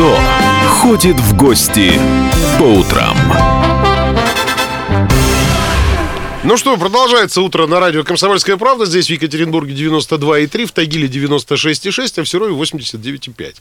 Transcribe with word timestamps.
Кто 0.00 0.16
ходит 0.80 1.20
в 1.20 1.36
гости 1.36 1.92
по 2.58 2.62
утрам? 2.62 3.14
Ну 6.42 6.56
что, 6.56 6.78
продолжается 6.78 7.42
утро 7.42 7.66
на 7.66 7.80
радио 7.80 8.02
«Комсомольская 8.02 8.56
правда». 8.56 8.86
Здесь 8.86 9.08
в 9.08 9.10
Екатеринбурге 9.10 9.74
92,3, 9.74 10.64
в 10.64 10.72
Тагиле 10.72 11.06
96,6, 11.06 12.20
а 12.20 12.24
в 12.24 12.26
Серове 12.26 12.54
89,5. 12.54 13.56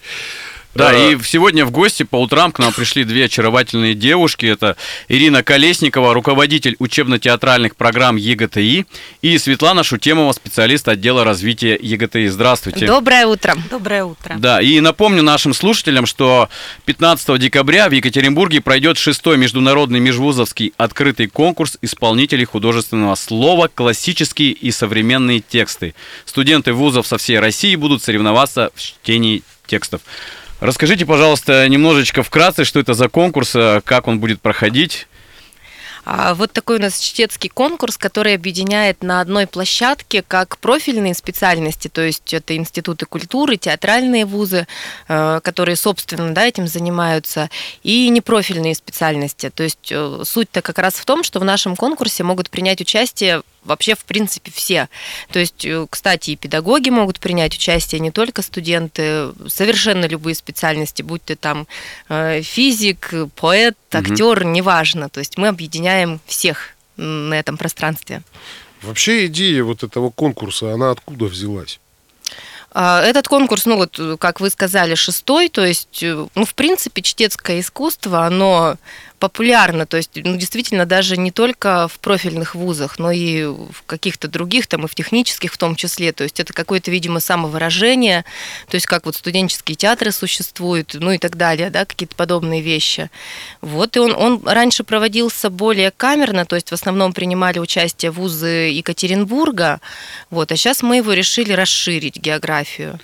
Да, 0.75 0.89
А, 0.89 0.93
и 0.93 1.17
сегодня 1.23 1.65
в 1.65 1.71
гости 1.71 2.03
по 2.03 2.17
утрам 2.17 2.51
к 2.51 2.59
нам 2.59 2.71
пришли 2.71 3.03
две 3.03 3.25
очаровательные 3.25 3.95
девушки. 3.95 4.45
Это 4.45 4.77
Ирина 5.07 5.41
Колесникова, 5.41 6.13
руководитель 6.13 6.75
учебно-театральных 6.77 7.75
программ 7.75 8.17
ЕГТИ, 8.17 8.85
и 9.23 9.37
Светлана 9.39 9.83
Шутемова, 9.83 10.31
специалист 10.31 10.87
отдела 10.87 11.23
развития 11.23 11.77
ЕГТИ. 11.81 12.27
Здравствуйте. 12.27 12.85
Доброе 12.85 13.25
утро. 13.25 13.55
Доброе 13.69 14.03
утро. 14.05 14.35
Да, 14.37 14.61
и 14.61 14.79
напомню 14.79 15.23
нашим 15.23 15.55
слушателям, 15.55 16.05
что 16.05 16.49
15 16.85 17.39
декабря 17.39 17.89
в 17.89 17.91
Екатеринбурге 17.91 18.61
пройдет 18.61 18.97
шестой 18.97 19.37
международный 19.37 19.99
межвузовский 19.99 20.73
открытый 20.77 21.27
конкурс 21.27 21.77
исполнителей 21.81 22.45
художественного 22.45 23.15
слова 23.15 23.69
«Классические 23.73 24.51
и 24.51 24.71
современные 24.71 25.39
тексты». 25.39 25.95
Студенты 26.25 26.73
вузов 26.73 27.07
со 27.07 27.17
всей 27.17 27.39
России 27.39 27.75
будут 27.75 28.03
соревноваться 28.03 28.71
в 28.75 28.81
чтении 28.81 29.41
текстов. 29.65 30.01
Расскажите, 30.59 31.05
пожалуйста, 31.05 31.67
немножечко 31.69 32.21
вкратце, 32.21 32.65
что 32.65 32.81
это 32.81 32.93
за 32.93 33.07
конкурс, 33.07 33.55
э, 33.55 33.79
как 33.85 34.07
он 34.07 34.19
будет 34.19 34.41
проходить. 34.41 35.07
А, 36.11 36.33
Вот 36.33 36.51
такой 36.51 36.77
у 36.77 36.81
нас 36.81 36.97
чтецкий 36.99 37.51
конкурс, 37.51 37.95
который 37.95 38.33
объединяет 38.33 39.03
на 39.03 39.21
одной 39.21 39.45
площадке 39.45 40.23
как 40.27 40.57
профильные 40.57 41.13
специальности, 41.13 41.87
то 41.87 42.01
есть 42.01 42.33
это 42.33 42.55
институты 42.57 43.05
культуры, 43.05 43.57
театральные 43.57 44.25
вузы, 44.25 44.65
э, 45.07 45.39
которые, 45.43 45.75
собственно, 45.75 46.33
да, 46.33 46.47
этим 46.47 46.67
занимаются, 46.67 47.51
и 47.83 48.09
непрофильные 48.09 48.73
специальности. 48.73 49.51
То 49.53 49.61
есть 49.61 49.91
э, 49.91 50.21
суть-то 50.23 50.63
как 50.63 50.79
раз 50.79 50.95
в 50.95 51.05
том, 51.05 51.23
что 51.23 51.39
в 51.39 51.45
нашем 51.45 51.75
конкурсе 51.75 52.23
могут 52.23 52.49
принять 52.49 52.81
участие 52.81 53.43
вообще, 53.63 53.93
в 53.93 54.05
принципе, 54.05 54.51
все. 54.51 54.87
То 55.31 55.37
есть, 55.37 55.63
э, 55.63 55.85
кстати, 55.87 56.31
и 56.31 56.35
педагоги 56.35 56.89
могут 56.89 57.19
принять 57.19 57.53
участие, 57.53 57.99
не 57.99 58.09
только 58.09 58.41
студенты, 58.41 59.29
совершенно 59.47 60.05
любые 60.05 60.33
специальности, 60.33 61.03
будь 61.03 61.23
ты 61.23 61.35
там 61.35 61.67
физик, 62.41 63.13
поэт, 63.35 63.75
актер, 63.91 64.43
неважно. 64.45 65.09
То 65.09 65.19
есть 65.19 65.37
мы 65.37 65.49
объединяем 65.49 65.98
всех 66.25 66.75
м, 66.97 67.29
на 67.29 67.39
этом 67.39 67.57
пространстве. 67.57 68.21
Вообще 68.81 69.25
идея 69.27 69.63
вот 69.63 69.83
этого 69.83 70.09
конкурса, 70.09 70.73
она 70.73 70.91
откуда 70.91 71.25
взялась? 71.25 71.79
А, 72.71 73.01
Этот 73.01 73.27
конкурс, 73.27 73.65
ну 73.65 73.77
вот, 73.77 73.99
как 74.19 74.39
вы 74.39 74.49
сказали, 74.49 74.95
шестой, 74.95 75.49
то 75.49 75.65
есть, 75.65 76.03
э, 76.03 76.27
ну, 76.35 76.45
в 76.45 76.53
принципе, 76.53 77.01
чтецкое 77.01 77.61
искусство, 77.61 78.25
оно 78.25 78.77
популярно, 79.17 79.85
то 79.85 79.97
есть, 79.97 80.11
ну, 80.15 80.37
действительно, 80.37 80.85
даже 80.85 81.17
не 81.17 81.31
только 81.31 81.89
в 81.89 81.99
профильных 81.99 82.55
вузах, 82.55 82.99
но 82.99 83.11
и 83.11 83.43
в 83.43 83.83
каких-то 83.85 84.29
других, 84.29 84.67
там, 84.67 84.85
и 84.85 84.87
в 84.87 84.95
технических 84.95 85.51
в 85.51 85.57
том 85.57 85.75
числе, 85.75 86.13
то 86.13 86.23
есть, 86.23 86.39
это 86.39 86.53
какое-то, 86.53 86.89
видимо, 86.89 87.19
самовыражение, 87.19 88.23
то 88.69 88.75
есть, 88.75 88.85
как 88.85 89.05
вот 89.05 89.15
студенческие 89.15 89.75
театры 89.75 90.11
существуют, 90.11 90.93
ну, 90.93 91.11
и 91.11 91.17
так 91.17 91.35
далее, 91.35 91.69
да, 91.69 91.85
какие-то 91.85 92.15
подобные 92.15 92.61
вещи. 92.61 93.09
Вот, 93.61 93.97
и 93.97 93.99
он, 93.99 94.13
он 94.15 94.41
раньше 94.45 94.83
проводился 94.83 95.49
более 95.49 95.91
камерно, 95.91 96.45
то 96.45 96.55
есть, 96.55 96.69
в 96.69 96.73
основном 96.73 97.11
принимали 97.11 97.59
участие 97.59 98.11
вузы 98.11 98.69
Екатеринбурга, 98.71 99.81
вот, 100.29 100.51
а 100.51 100.55
сейчас 100.55 100.81
мы 100.81 100.97
его 100.97 101.11
решили 101.13 101.51
расширить 101.51 102.15
географию 102.15 102.58
фотографию. 102.63 102.99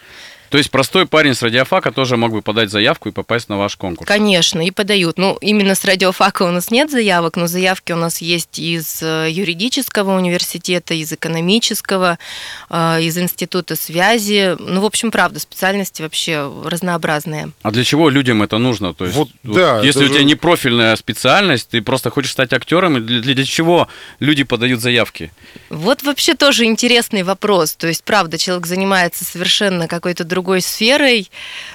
То 0.49 0.57
есть 0.57 0.71
простой 0.71 1.05
парень 1.05 1.33
с 1.33 1.41
радиофака 1.41 1.91
тоже 1.91 2.17
мог 2.17 2.31
бы 2.31 2.41
подать 2.41 2.69
заявку 2.69 3.09
и 3.09 3.11
попасть 3.11 3.49
на 3.49 3.57
ваш 3.57 3.75
конкурс. 3.75 4.07
Конечно, 4.07 4.65
и 4.65 4.71
подают. 4.71 5.17
Ну, 5.17 5.38
именно 5.41 5.75
с 5.75 5.83
радиофака 5.83 6.43
у 6.43 6.51
нас 6.51 6.71
нет 6.71 6.91
заявок, 6.91 7.35
но 7.35 7.47
заявки 7.47 7.91
у 7.91 7.97
нас 7.97 8.22
есть 8.22 8.59
из 8.59 9.01
э, 9.01 9.28
юридического 9.29 10.16
университета, 10.16 10.94
из 10.94 11.11
экономического, 11.11 12.17
э, 12.69 13.01
из 13.01 13.17
института 13.17 13.75
связи. 13.75 14.55
Ну, 14.59 14.81
в 14.81 14.85
общем, 14.85 15.11
правда, 15.11 15.39
специальности 15.39 16.01
вообще 16.01 16.50
разнообразные. 16.63 17.51
А 17.63 17.72
для 17.72 17.84
чего 17.84 18.09
людям 18.09 18.41
это 18.44 18.57
нужно? 18.57 18.94
То 18.94 19.05
есть, 19.05 19.17
Вот 19.17 19.29
да, 19.44 19.81
если 19.81 20.03
это 20.03 20.11
у 20.11 20.13
тебя 20.16 20.23
не 20.23 20.35
профильная 20.35 20.95
специальность, 20.95 21.69
ты 21.69 21.81
просто 21.81 22.09
хочешь 22.11 22.31
стать 22.31 22.53
актером, 22.53 22.97
и 22.97 23.00
для, 23.01 23.19
для- 23.22 23.34
для 23.35 23.45
чего 23.45 23.88
люди 24.19 24.44
подают 24.44 24.79
заявки? 24.79 25.31
Вот 25.69 26.03
вообще 26.03 26.35
тоже 26.35 26.66
интересный 26.66 27.23
вопрос. 27.23 27.73
То 27.75 27.88
есть, 27.88 28.03
правда, 28.03 28.38
человек 28.38 28.67
занимается 28.67 29.25
совершенно 29.25 29.88
какой-то 29.88 30.23
другой 30.23 30.34
сферой. 30.62 31.29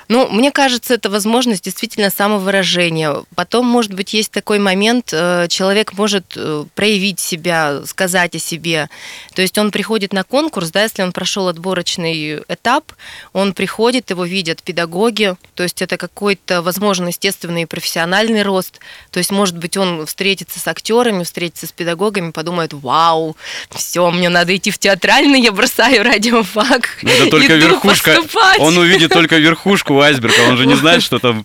Ну, 0.09 0.29
мне 0.29 0.51
кажется, 0.51 0.95
это 0.95 1.11
возможность 1.11 1.65
действительно 1.65 2.11
самовыражения. 2.11 3.25
Потом, 3.35 3.67
может 3.67 3.95
быть, 3.95 4.13
есть 4.13 4.33
такой 4.33 4.59
момент, 4.59 5.11
э, 5.13 5.47
человек 5.49 5.93
может 5.93 6.35
э, 6.37 6.65
проявить 6.75 7.21
себя, 7.21 7.83
сказать 7.87 8.35
о 8.35 8.39
себе. 8.39 8.89
То 9.35 9.43
есть 9.43 9.57
он 9.59 9.71
приходит 9.71 10.13
на 10.13 10.25
конкурс, 10.25 10.71
да, 10.71 10.83
если 10.83 11.03
он 11.03 11.13
прошел 11.13 11.49
отборочный 11.49 12.43
этап, 12.49 12.93
он 13.33 13.53
приходит, 13.53 14.11
его 14.11 14.25
видят 14.25 14.63
педагоги, 14.63 15.37
то 15.55 15.63
есть 15.63 15.83
это 15.83 15.97
какой-то, 15.97 16.63
возможно, 16.63 17.09
естественный 17.09 17.63
и 17.63 17.67
профессиональный 17.67 18.43
рост. 18.43 18.81
То 19.11 19.19
есть, 19.19 19.31
может 19.31 19.57
быть, 19.59 19.77
он 19.77 20.07
встретится 20.07 20.59
с 20.59 20.67
актерами, 20.67 21.25
встретится 21.25 21.67
с 21.67 21.73
педагогами, 21.73 22.31
подумает, 22.31 22.73
вау, 22.73 23.37
все, 23.71 24.11
мне 24.11 24.29
надо 24.29 24.57
идти 24.57 24.71
в 24.71 24.79
театральный, 24.79 25.41
я 25.41 25.53
бросаю 25.53 26.03
радиофак. 26.11 26.99
Это 27.03 27.31
только 27.31 27.55
верхушка. 27.55 28.23
Поступать». 28.59 28.77
Он 28.77 28.79
увидит 28.79 29.13
только 29.13 29.37
верхушку 29.39 30.01
айсберга, 30.01 30.49
он 30.49 30.57
же 30.57 30.67
не 30.67 30.75
знает, 30.75 31.03
что 31.03 31.19
там. 31.19 31.45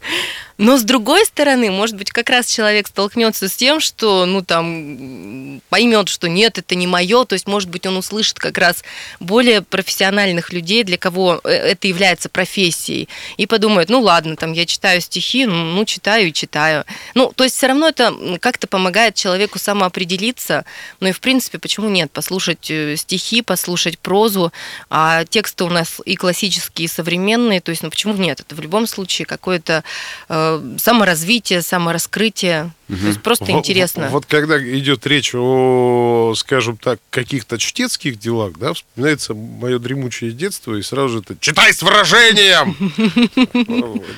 Но 0.57 0.77
с 0.77 0.83
другой 0.83 1.25
стороны, 1.25 1.69
может 1.69 1.97
быть, 1.97 2.11
как 2.11 2.29
раз 2.29 2.47
человек 2.47 2.87
столкнется 2.87 3.49
с 3.49 3.55
тем, 3.55 3.81
что, 3.81 4.25
ну, 4.25 4.41
там, 4.41 5.61
поймет, 5.69 6.07
что 6.07 6.29
нет, 6.29 6.57
это 6.57 6.75
не 6.75 6.87
мое, 6.87 7.25
то 7.25 7.33
есть, 7.33 7.45
может 7.45 7.69
быть, 7.69 7.85
он 7.85 7.97
услышит 7.97 8.39
как 8.39 8.57
раз 8.57 8.83
более 9.19 9.61
профессиональных 9.61 10.53
людей, 10.53 10.83
для 10.83 10.97
кого 10.97 11.41
э, 11.43 11.49
это 11.49 11.87
является 11.87 12.29
профессией, 12.29 13.09
и 13.35 13.45
подумает, 13.47 13.89
ну, 13.89 13.99
ладно, 13.99 14.37
там, 14.37 14.53
я 14.53 14.65
читаю 14.65 15.01
стихи, 15.01 15.45
ну, 15.45 15.73
ну, 15.73 15.83
читаю 15.83 16.29
и 16.29 16.33
читаю. 16.33 16.85
Ну, 17.15 17.33
то 17.35 17.43
есть, 17.43 17.57
все 17.57 17.67
равно 17.67 17.89
это 17.89 18.13
как-то 18.39 18.67
помогает 18.67 19.15
человеку 19.15 19.59
самоопределиться, 19.59 20.63
ну, 21.01 21.09
и, 21.09 21.11
в 21.11 21.19
принципе, 21.19 21.59
почему 21.59 21.89
нет, 21.89 22.11
послушать 22.11 22.71
э, 22.71 22.95
стихи, 22.95 23.41
послушать 23.41 23.99
прозу, 23.99 24.53
а 24.89 25.25
тексты 25.25 25.65
у 25.65 25.69
нас 25.69 25.99
и 26.05 26.15
классические, 26.15 26.85
и 26.85 26.87
современные, 26.87 27.59
то 27.59 27.71
есть, 27.71 27.83
ну, 27.83 27.89
почему 27.89 28.13
нет, 28.13 28.39
это 28.39 28.55
в 28.55 28.61
любом 28.61 28.87
случае 28.87 29.25
какое-то 29.25 29.83
э, 30.29 30.44
саморазвитие, 30.77 31.61
самораскрытие. 31.61 32.71
То 32.87 33.07
есть 33.07 33.21
просто 33.21 33.45
Во- 33.45 33.57
интересно. 33.57 34.09
Вот 34.09 34.25
когда 34.25 34.59
идет 34.59 35.07
речь 35.07 35.33
о, 35.33 36.33
скажем 36.35 36.77
так, 36.77 36.99
каких-то 37.09 37.57
чтецких 37.57 38.19
делах, 38.19 38.53
да, 38.59 38.73
вспоминается 38.73 39.33
мое 39.33 39.79
дремучее 39.79 40.31
детство, 40.31 40.75
и 40.75 40.81
сразу 40.81 41.09
же 41.09 41.19
это 41.19 41.35
«Читай 41.39 41.73
с 41.73 41.81
выражением!» 41.81 42.75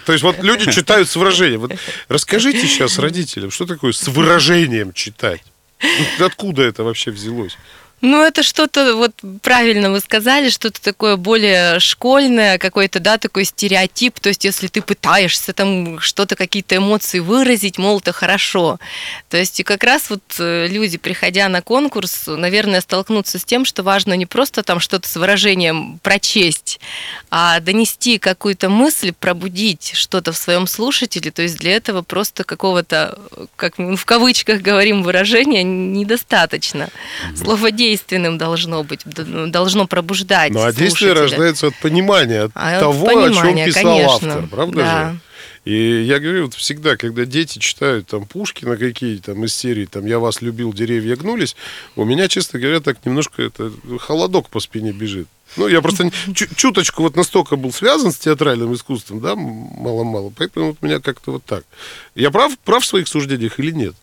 То 0.05 0.11
есть 0.11 0.23
вот 0.23 0.39
люди 0.43 0.71
читают 0.71 1.09
с 1.09 1.15
выражением. 1.15 1.61
Вот 1.61 1.71
расскажите 2.09 2.67
сейчас 2.67 2.99
родителям, 2.99 3.51
что 3.51 3.65
такое 3.65 3.91
с 3.93 4.07
выражением 4.07 4.93
читать? 4.93 5.41
Ну, 6.19 6.25
Откуда 6.25 6.63
это 6.63 6.83
вообще 6.83 7.11
взялось? 7.11 7.57
Ну, 8.01 8.23
это 8.23 8.43
что-то, 8.43 8.95
вот 8.95 9.13
правильно 9.41 9.89
вы 9.89 9.99
сказали, 10.01 10.49
что-то 10.49 10.79
такое 10.79 11.15
более 11.15 11.79
школьное, 11.79 12.59
какой-то, 12.59 12.99
да, 12.99 13.17
такой 13.17 13.43
стереотип. 13.43 14.19
То 14.19 14.29
есть, 14.29 14.45
если 14.45 14.67
ты 14.67 14.83
пытаешься 14.83 15.51
там 15.51 15.99
что-то, 15.99 16.35
какие-то 16.35 16.75
эмоции 16.75 17.17
выразить, 17.17 17.79
мол, 17.79 17.97
это 17.97 18.11
хорошо. 18.11 18.79
То 19.29 19.37
есть, 19.37 19.59
и 19.59 19.63
как 19.63 19.83
раз 19.83 20.11
вот 20.11 20.21
э, 20.37 20.67
люди, 20.67 20.99
приходя 20.99 21.49
на 21.49 21.63
конкурс, 21.63 22.25
наверное, 22.27 22.81
столкнутся 22.81 23.39
с 23.39 23.43
тем, 23.43 23.65
что 23.65 23.81
важно 23.81 24.13
не 24.13 24.27
просто 24.27 24.61
там 24.61 24.79
что-то 24.79 25.09
с 25.09 25.15
выражением 25.15 25.99
прочесть, 26.03 26.79
а 27.31 27.59
донести 27.59 28.19
какую-то 28.19 28.69
мысль, 28.69 29.11
пробудить 29.11 29.93
что-то 29.95 30.33
в 30.33 30.37
своем 30.37 30.67
слушателе. 30.67 31.31
То 31.31 31.41
есть, 31.41 31.57
для 31.57 31.75
этого 31.75 32.03
просто 32.03 32.43
какого-то, 32.43 33.17
как 33.55 33.79
мы 33.79 33.95
в 33.95 34.05
кавычках 34.05 34.61
говорим, 34.61 35.01
выражения 35.01 35.63
недостаточно. 35.63 36.89
Слово 37.35 37.71
действенным 37.87 38.37
должно 38.37 38.83
быть, 38.83 39.01
д- 39.05 39.47
должно 39.47 39.87
пробуждать. 39.87 40.51
Ну, 40.51 40.63
а 40.63 40.73
действие 40.73 41.13
рождается 41.13 41.67
от 41.67 41.75
понимания, 41.81 42.43
от 42.43 42.51
А 42.55 42.79
того, 42.79 43.07
о 43.07 43.13
чем 43.13 43.23
понимания, 43.23 43.65
писал 43.65 43.83
конечно, 43.83 44.33
автор, 44.33 44.47
правда 44.47 44.77
да. 44.77 45.11
же? 45.11 45.19
И 45.65 46.03
я 46.03 46.19
говорю, 46.19 46.45
вот 46.45 46.53
всегда, 46.53 46.95
когда 46.95 47.25
дети 47.25 47.59
читают 47.59 48.07
там 48.07 48.25
Пушкина 48.25 48.77
какие 48.77 49.17
там 49.17 49.43
из 49.43 49.53
серии, 49.53 49.85
там 49.85 50.05
«Я 50.05 50.17
вас 50.19 50.41
любил, 50.41 50.71
деревья 50.73 51.17
гнулись», 51.17 51.57
у 51.97 52.05
меня, 52.05 52.29
честно 52.29 52.57
говоря, 52.59 52.79
так 52.79 53.05
немножко 53.05 53.41
это 53.43 53.71
холодок 53.99 54.47
по 54.49 54.61
спине 54.61 54.93
бежит. 54.93 55.27
Ну, 55.57 55.67
я 55.67 55.81
просто 55.81 56.09
чу- 56.33 56.47
чуточку 56.55 57.03
вот 57.03 57.17
настолько 57.17 57.57
был 57.57 57.73
связан 57.73 58.11
с 58.13 58.17
театральным 58.17 58.73
искусством, 58.73 59.19
да, 59.19 59.35
мало-мало, 59.35 60.31
поэтому 60.37 60.67
вот 60.67 60.77
у 60.81 60.85
меня 60.85 60.99
как-то 61.01 61.31
вот 61.31 61.43
так. 61.43 61.63
Я 62.15 62.31
прав, 62.31 62.57
прав 62.59 62.81
в 62.83 62.87
своих 62.87 63.07
суждениях 63.09 63.59
или 63.59 63.71
нет? 63.71 63.95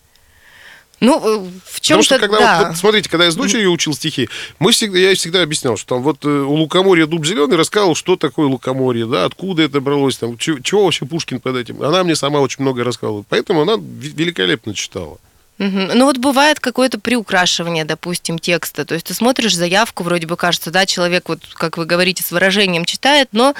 Ну, 0.99 1.19
э, 1.19 1.49
в 1.65 1.81
Потому 1.81 2.03
что 2.03 2.19
когда 2.19 2.39
да. 2.39 2.67
вот, 2.67 2.77
смотрите, 2.77 3.09
когда 3.09 3.25
я 3.25 3.31
с 3.31 3.35
дочерью 3.35 3.71
учил 3.71 3.93
стихи, 3.93 4.29
мы 4.59 4.71
всегда, 4.71 4.97
я 4.97 5.15
всегда 5.15 5.41
объяснял, 5.41 5.77
что 5.77 5.95
там 5.95 6.03
вот 6.03 6.23
э, 6.23 6.29
у 6.29 6.53
лукоморья 6.53 7.05
дуб 7.05 7.25
зеленый 7.25 7.57
рассказывал, 7.57 7.95
что 7.95 8.15
такое 8.15 8.47
лукоморье, 8.47 9.05
да, 9.05 9.25
откуда 9.25 9.63
это 9.63 9.81
бралось, 9.81 10.17
там, 10.17 10.37
чего, 10.37 10.59
чего 10.59 10.85
вообще 10.85 11.05
Пушкин 11.05 11.39
под 11.39 11.57
этим. 11.57 11.81
Она 11.81 12.03
мне 12.03 12.15
сама 12.15 12.39
очень 12.39 12.61
много 12.61 12.83
рассказывала, 12.83 13.23
поэтому 13.27 13.61
она 13.61 13.73
великолепно 13.77 14.73
читала. 14.73 15.17
Ну 15.57 16.05
вот 16.05 16.17
бывает 16.17 16.59
какое-то 16.59 16.99
приукрашивание, 16.99 17.85
допустим, 17.85 18.39
текста. 18.39 18.83
То 18.83 18.93
есть 18.93 19.07
ты 19.07 19.13
смотришь 19.13 19.55
заявку, 19.55 20.03
вроде 20.03 20.27
бы 20.27 20.35
кажется, 20.35 20.69
да, 20.69 20.85
человек, 20.85 21.29
вот 21.29 21.39
как 21.53 21.77
вы 21.77 21.85
говорите, 21.85 22.23
с 22.23 22.31
выражением 22.31 22.83
читает, 22.83 23.29
но 23.31 23.55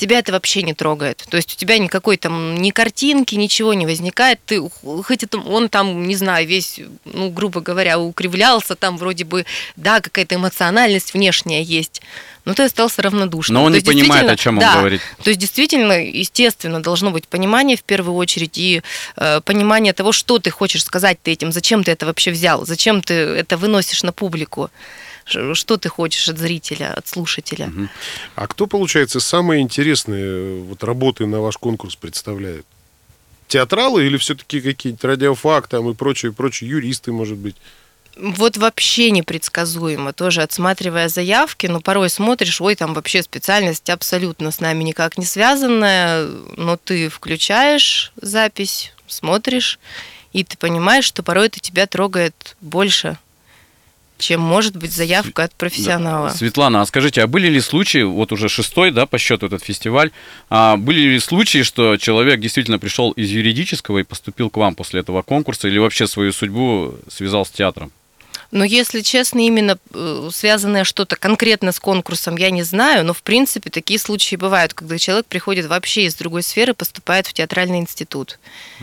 тебя 0.00 0.18
это 0.18 0.32
вообще 0.32 0.62
не 0.62 0.74
трогает. 0.74 1.24
То 1.28 1.36
есть 1.36 1.52
у 1.52 1.56
тебя 1.56 1.78
никакой 1.78 2.16
там 2.16 2.56
ни 2.56 2.70
картинки, 2.70 3.34
ничего 3.34 3.74
не 3.74 3.86
возникает. 3.86 4.40
Ты, 4.46 4.60
хоть 5.04 5.22
это 5.22 5.38
он 5.38 5.68
там, 5.68 6.06
не 6.06 6.16
знаю, 6.16 6.46
весь, 6.46 6.80
ну, 7.04 7.30
грубо 7.30 7.60
говоря, 7.60 7.98
укривлялся, 7.98 8.74
там 8.74 8.96
вроде 8.96 9.24
бы, 9.24 9.44
да, 9.76 10.00
какая-то 10.00 10.36
эмоциональность 10.36 11.12
внешняя 11.14 11.62
есть, 11.62 12.00
но 12.44 12.54
ты 12.54 12.64
остался 12.64 13.02
равнодушным. 13.02 13.54
Но 13.54 13.64
он 13.64 13.72
То 13.72 13.78
не 13.78 13.84
понимает, 13.84 14.28
о 14.28 14.36
чем 14.36 14.54
он 14.54 14.60
да, 14.60 14.78
говорит. 14.78 15.02
то 15.22 15.30
есть 15.30 15.38
действительно, 15.38 15.92
естественно, 15.92 16.82
должно 16.82 17.10
быть 17.10 17.28
понимание 17.28 17.76
в 17.76 17.82
первую 17.82 18.16
очередь 18.16 18.56
и 18.56 18.82
э, 19.16 19.40
понимание 19.42 19.92
того, 19.92 20.12
что 20.12 20.38
ты 20.38 20.50
хочешь 20.50 20.84
сказать 20.84 21.18
ты 21.22 21.32
этим, 21.32 21.52
зачем 21.52 21.84
ты 21.84 21.92
это 21.92 22.06
вообще 22.06 22.30
взял, 22.30 22.64
зачем 22.64 23.02
ты 23.02 23.14
это 23.14 23.56
выносишь 23.56 24.02
на 24.02 24.12
публику, 24.12 24.70
что 25.54 25.76
ты 25.76 25.88
хочешь 25.88 26.28
от 26.28 26.38
зрителя, 26.38 26.92
от 26.94 27.06
слушателя. 27.06 27.72
А 28.34 28.46
кто, 28.46 28.66
получается, 28.66 29.20
самые 29.20 29.62
интересные 29.62 30.24
э, 30.24 30.60
вот, 30.60 30.84
работы 30.84 31.26
на 31.26 31.40
ваш 31.40 31.56
конкурс 31.56 31.96
представляет? 31.96 32.66
Театралы 33.48 34.06
или 34.06 34.16
все-таки 34.16 34.60
какие-нибудь 34.60 35.04
радиофак 35.04 35.66
там 35.66 35.90
и 35.90 35.94
прочие, 35.94 36.32
прочие 36.32 36.70
юристы, 36.70 37.10
может 37.12 37.36
быть? 37.36 37.56
Вот 38.16 38.56
вообще 38.56 39.10
непредсказуемо. 39.10 40.12
Тоже 40.12 40.42
отсматривая 40.42 41.08
заявки, 41.08 41.66
но 41.66 41.80
порой 41.80 42.10
смотришь, 42.10 42.60
ой, 42.60 42.74
там 42.74 42.92
вообще 42.92 43.22
специальность 43.22 43.88
абсолютно 43.88 44.50
с 44.50 44.60
нами 44.60 44.84
никак 44.84 45.16
не 45.16 45.24
связанная, 45.24 46.26
но 46.56 46.76
ты 46.76 47.08
включаешь 47.08 48.12
запись, 48.20 48.92
смотришь, 49.06 49.78
и 50.32 50.44
ты 50.44 50.56
понимаешь, 50.56 51.04
что 51.04 51.22
порой 51.22 51.46
это 51.46 51.60
тебя 51.60 51.86
трогает 51.86 52.56
больше, 52.60 53.18
чем 54.20 54.40
может 54.40 54.76
быть 54.76 54.92
заявка 54.92 55.44
от 55.44 55.54
профессионала. 55.54 56.28
Да. 56.28 56.34
Светлана, 56.34 56.82
а 56.82 56.86
скажите, 56.86 57.22
а 57.22 57.26
были 57.26 57.48
ли 57.48 57.60
случаи, 57.60 58.02
вот 58.02 58.32
уже 58.32 58.48
шестой, 58.48 58.90
да, 58.90 59.06
по 59.06 59.18
счету 59.18 59.46
этот 59.46 59.64
фестиваль, 59.64 60.10
а 60.48 60.76
были 60.76 61.00
ли 61.00 61.18
случаи, 61.18 61.62
что 61.62 61.96
человек 61.96 62.40
действительно 62.40 62.78
пришел 62.78 63.10
из 63.12 63.30
юридического 63.30 63.98
и 63.98 64.04
поступил 64.04 64.50
к 64.50 64.56
вам 64.56 64.74
после 64.74 65.00
этого 65.00 65.22
конкурса, 65.22 65.68
или 65.68 65.78
вообще 65.78 66.06
свою 66.06 66.32
судьбу 66.32 66.94
связал 67.08 67.44
с 67.44 67.50
театром? 67.50 67.92
Но 68.50 68.64
если 68.64 69.00
честно, 69.00 69.38
именно 69.40 69.78
э, 69.92 70.28
связанное 70.32 70.84
что-то 70.84 71.16
конкретно 71.16 71.72
с 71.72 71.78
конкурсом, 71.78 72.36
я 72.36 72.50
не 72.50 72.62
знаю, 72.62 73.04
но 73.04 73.14
в 73.14 73.22
принципе 73.22 73.70
такие 73.70 73.98
случаи 73.98 74.36
бывают, 74.36 74.74
когда 74.74 74.98
человек 74.98 75.26
приходит 75.26 75.66
вообще 75.66 76.04
из 76.04 76.14
другой 76.14 76.42
сферы, 76.42 76.74
поступает 76.74 77.26
в 77.26 77.32
театральный 77.32 77.78
институт. 77.78 78.38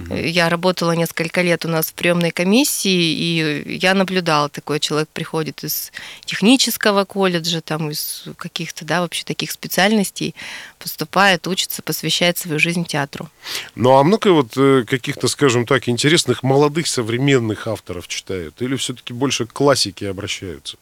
Э, 0.10 0.28
Я 0.28 0.50
работала 0.50 0.94
несколько 0.94 1.42
лет 1.42 1.66
у 1.66 1.70
нас 1.70 1.88
в 1.88 1.94
приемной 1.94 2.32
комиссии, 2.32 2.90
и 2.92 3.78
я 3.78 3.94
наблюдала, 3.94 4.48
такой 4.48 4.80
человек 4.80 5.10
приходит 5.10 5.64
из 5.64 5.92
технического 6.24 7.04
колледжа, 7.04 7.62
там 7.62 7.92
из 7.92 8.26
каких-то, 8.38 8.86
да, 8.86 9.02
вообще 9.02 9.24
таких 9.24 9.52
специальностей, 9.52 10.36
поступает, 10.80 11.48
учится, 11.48 11.82
посвящает 11.82 12.38
свою 12.38 12.60
жизнь 12.60 12.86
театру. 12.86 13.30
Ну, 13.76 13.98
а 13.98 14.04
много 14.04 14.30
вот 14.30 14.54
э, 14.56 14.86
каких-то, 14.88 15.28
скажем 15.28 15.66
так, 15.66 15.90
интересных 15.90 16.44
молодых 16.44 16.88
современных 16.88 17.68
авторов 17.68 18.08
читают? 18.08 18.62
Или 18.62 18.76
все-таки 18.78 19.12
больше 19.12 19.46
классике 19.58 20.10
обращаются? 20.10 20.78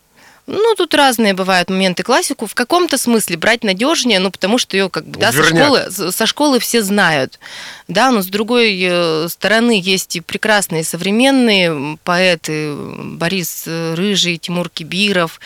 Ну, 0.48 0.75
тут 0.75 0.94
разные 0.94 1.33
бывают 1.33 1.69
моменты. 1.69 2.04
Классику 2.04 2.45
в 2.45 2.54
каком-то 2.54 2.98
смысле 2.98 3.38
брать 3.38 3.63
надежнее, 3.63 4.19
ну, 4.19 4.30
потому 4.30 4.57
что 4.57 4.75
ее 4.75 4.89
как 4.89 5.06
бы, 5.06 5.18
да, 5.18 5.31
со 5.31 5.44
школы, 5.44 5.88
со 5.89 6.25
школы 6.25 6.60
все 6.60 6.83
знают. 6.83 7.39
Да, 7.88 8.12
но 8.12 8.22
с 8.22 8.27
другой 8.27 8.77
э, 8.80 9.27
стороны 9.30 9.80
есть 9.81 10.18
и 10.18 10.22
прекрасные 10.22 10.83
современные 10.83 11.98
поэты, 12.04 12.75
Борис 12.75 13.63
э, 13.66 13.95
Рыжий, 13.95 14.38
Тимур 14.38 14.69
Кибиров. 14.69 15.39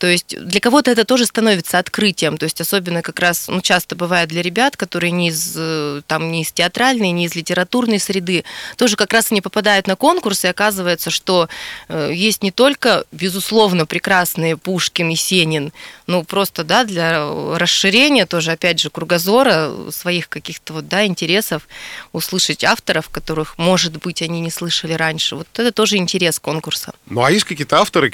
То 0.00 0.06
есть 0.06 0.34
для 0.34 0.60
кого-то 0.60 0.90
это 0.90 1.04
тоже 1.04 1.26
становится 1.26 1.78
открытием. 1.78 2.38
То 2.38 2.44
есть 2.44 2.58
особенно 2.58 3.02
как 3.02 3.20
раз, 3.20 3.48
ну, 3.48 3.60
часто 3.60 3.94
бывает 3.94 4.30
для 4.30 4.40
ребят, 4.40 4.78
которые 4.78 5.10
не 5.10 5.28
из, 5.28 5.52
э, 5.54 6.00
там, 6.06 6.32
не 6.32 6.40
из 6.40 6.52
театральной, 6.52 7.10
не 7.10 7.26
из 7.26 7.34
литературной 7.34 8.00
среды, 8.00 8.44
тоже 8.78 8.96
как 8.96 9.12
раз 9.12 9.30
они 9.30 9.42
попадают 9.42 9.86
на 9.86 9.96
конкурс, 9.96 10.44
и 10.46 10.48
оказывается, 10.48 11.10
что 11.10 11.50
э, 11.88 12.12
есть 12.14 12.42
не 12.42 12.50
только, 12.50 13.04
безусловно, 13.12 13.84
прекрасные 13.84 14.56
Пушкин, 14.56 15.10
Есенин, 15.10 15.70
ну, 16.06 16.24
просто, 16.24 16.64
да, 16.64 16.84
для 16.84 17.28
расширения 17.58 18.24
тоже, 18.24 18.52
опять 18.52 18.80
же, 18.80 18.88
кругозора 18.88 19.70
своих 19.90 20.30
каких-то 20.30 20.72
вот, 20.72 20.88
да, 20.88 21.04
интересов, 21.04 21.68
услышать 22.12 22.64
авторов, 22.64 23.10
которых, 23.10 23.58
может 23.58 23.98
быть, 23.98 24.22
они 24.22 24.40
не 24.40 24.50
слышали 24.50 24.94
раньше. 24.94 25.36
Вот 25.36 25.46
это 25.52 25.72
тоже 25.72 25.98
интерес 25.98 26.40
конкурса. 26.40 26.94
Ну, 27.04 27.22
а 27.22 27.30
есть 27.30 27.44
какие-то 27.44 27.78
авторы, 27.78 28.10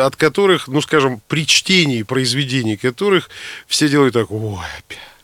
от 0.00 0.16
которых, 0.16 0.66
ну, 0.66 0.80
скажем, 0.80 1.20
при 1.28 1.46
чтении 1.46 2.02
произведений 2.02 2.76
которых 2.76 3.30
все 3.66 3.88
делают 3.88 4.14
так, 4.14 4.30
ой, 4.30 4.58
опять. 4.78 5.15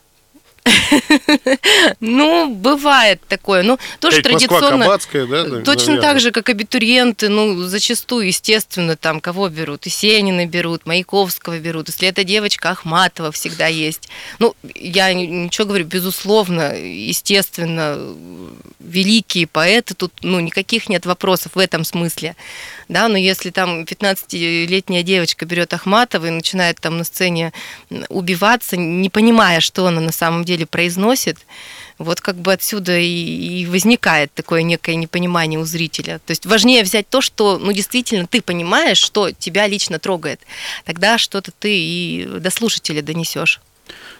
Ну, 1.99 2.53
бывает 2.53 3.21
такое. 3.27 3.63
Ну, 3.63 3.77
тоже 3.99 4.17
Москва 4.17 4.31
традиционно. 4.31 4.85
Кабацкая, 4.85 5.25
да? 5.25 5.43
Точно 5.61 5.93
наверное. 5.93 6.01
так 6.01 6.19
же, 6.19 6.31
как 6.31 6.49
абитуриенты, 6.49 7.29
ну, 7.29 7.61
зачастую, 7.63 8.27
естественно, 8.27 8.95
там 8.95 9.19
кого 9.19 9.49
берут? 9.49 9.85
Есенина 9.85 10.45
берут, 10.45 10.85
Маяковского 10.85 11.59
берут. 11.59 11.89
Если 11.89 12.07
это 12.07 12.23
девочка, 12.23 12.71
Ахматова 12.71 13.31
всегда 13.31 13.67
есть. 13.67 14.09
Ну, 14.39 14.55
я 14.75 15.13
ни- 15.13 15.25
ничего 15.25 15.67
говорю, 15.67 15.85
безусловно, 15.85 16.73
естественно, 16.75 17.97
великие 18.79 19.47
поэты, 19.47 19.93
тут, 19.95 20.13
ну, 20.21 20.39
никаких 20.39 20.89
нет 20.89 21.05
вопросов 21.05 21.55
в 21.55 21.59
этом 21.59 21.83
смысле. 21.83 22.35
Да, 22.89 23.07
но 23.07 23.17
если 23.17 23.49
там 23.49 23.83
15-летняя 23.83 25.03
девочка 25.03 25.45
берет 25.45 25.73
Ахматова 25.73 26.27
и 26.27 26.31
начинает 26.31 26.79
там 26.79 26.97
на 26.97 27.03
сцене 27.03 27.53
убиваться, 28.09 28.77
не 28.77 29.09
понимая, 29.09 29.61
что 29.61 29.87
она 29.87 30.01
на 30.01 30.11
самом 30.11 30.43
деле 30.43 30.52
произносит, 30.63 31.37
вот 31.97 32.21
как 32.21 32.35
бы 32.35 32.53
отсюда 32.53 32.97
и, 32.97 33.07
и 33.07 33.65
возникает 33.65 34.33
такое 34.33 34.61
некое 34.61 34.95
непонимание 34.95 35.59
у 35.59 35.65
зрителя. 35.65 36.19
То 36.25 36.31
есть 36.31 36.45
важнее 36.45 36.83
взять 36.83 37.09
то, 37.09 37.21
что, 37.21 37.57
ну, 37.57 37.71
действительно, 37.71 38.27
ты 38.27 38.41
понимаешь, 38.41 38.97
что 38.97 39.31
тебя 39.31 39.67
лично 39.67 39.99
трогает. 39.99 40.41
Тогда 40.85 41.17
что-то 41.17 41.51
ты 41.51 41.75
и 41.75 42.25
до 42.39 42.49
слушателя 42.49 43.01
донесешь. 43.01 43.61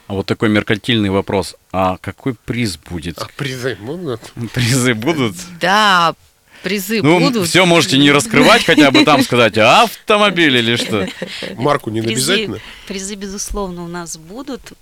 А 0.07 0.13
вот 0.13 0.25
такой 0.25 0.49
меркантильный 0.49 1.09
вопрос. 1.09 1.55
А 1.71 1.97
какой 1.97 2.33
приз 2.33 2.77
будет? 2.77 3.17
А 3.19 3.27
призы 3.37 3.77
можно? 3.79 4.19
Призы 4.53 4.93
будут? 4.93 5.35
Да, 5.59 6.15
призы 6.63 7.01
Ну, 7.03 7.19
будут. 7.19 7.47
все 7.47 7.65
можете 7.65 7.97
не 7.97 8.11
раскрывать, 8.11 8.63
хотя 8.65 8.89
бы 8.89 9.05
там 9.05 9.21
сказать, 9.23 9.57
а 9.57 9.83
автомобиль 9.83 10.57
или 10.57 10.75
что? 10.75 11.07
Марку 11.55 11.89
не 11.89 12.01
Призы, 12.01 12.31
обязательно? 12.33 12.59
призы, 12.87 13.15
безусловно, 13.15 13.83
у 13.83 13.87
нас 13.87 14.17
будут. 14.17 14.73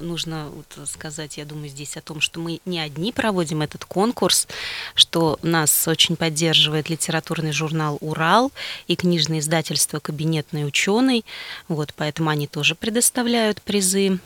Нужно 0.00 0.48
вот 0.50 0.88
сказать, 0.88 1.38
я 1.38 1.44
думаю, 1.44 1.68
здесь 1.68 1.96
о 1.96 2.00
том, 2.02 2.20
что 2.20 2.40
мы 2.40 2.60
не 2.66 2.80
одни 2.80 3.12
проводим 3.12 3.62
этот 3.62 3.84
конкурс, 3.84 4.46
что 4.94 5.38
нас 5.42 5.88
очень 5.88 6.16
поддерживает 6.16 6.90
литературный 6.90 7.52
журнал 7.52 7.96
«Урал» 8.00 8.52
и 8.88 8.96
книжное 8.96 9.38
издательство 9.38 10.00
«Кабинетный 10.00 10.66
ученый». 10.66 11.24
Вот, 11.68 11.94
поэтому 11.96 12.28
они 12.30 12.46
тоже 12.46 12.74
предоставляют 12.74 13.62
призы. 13.62 14.18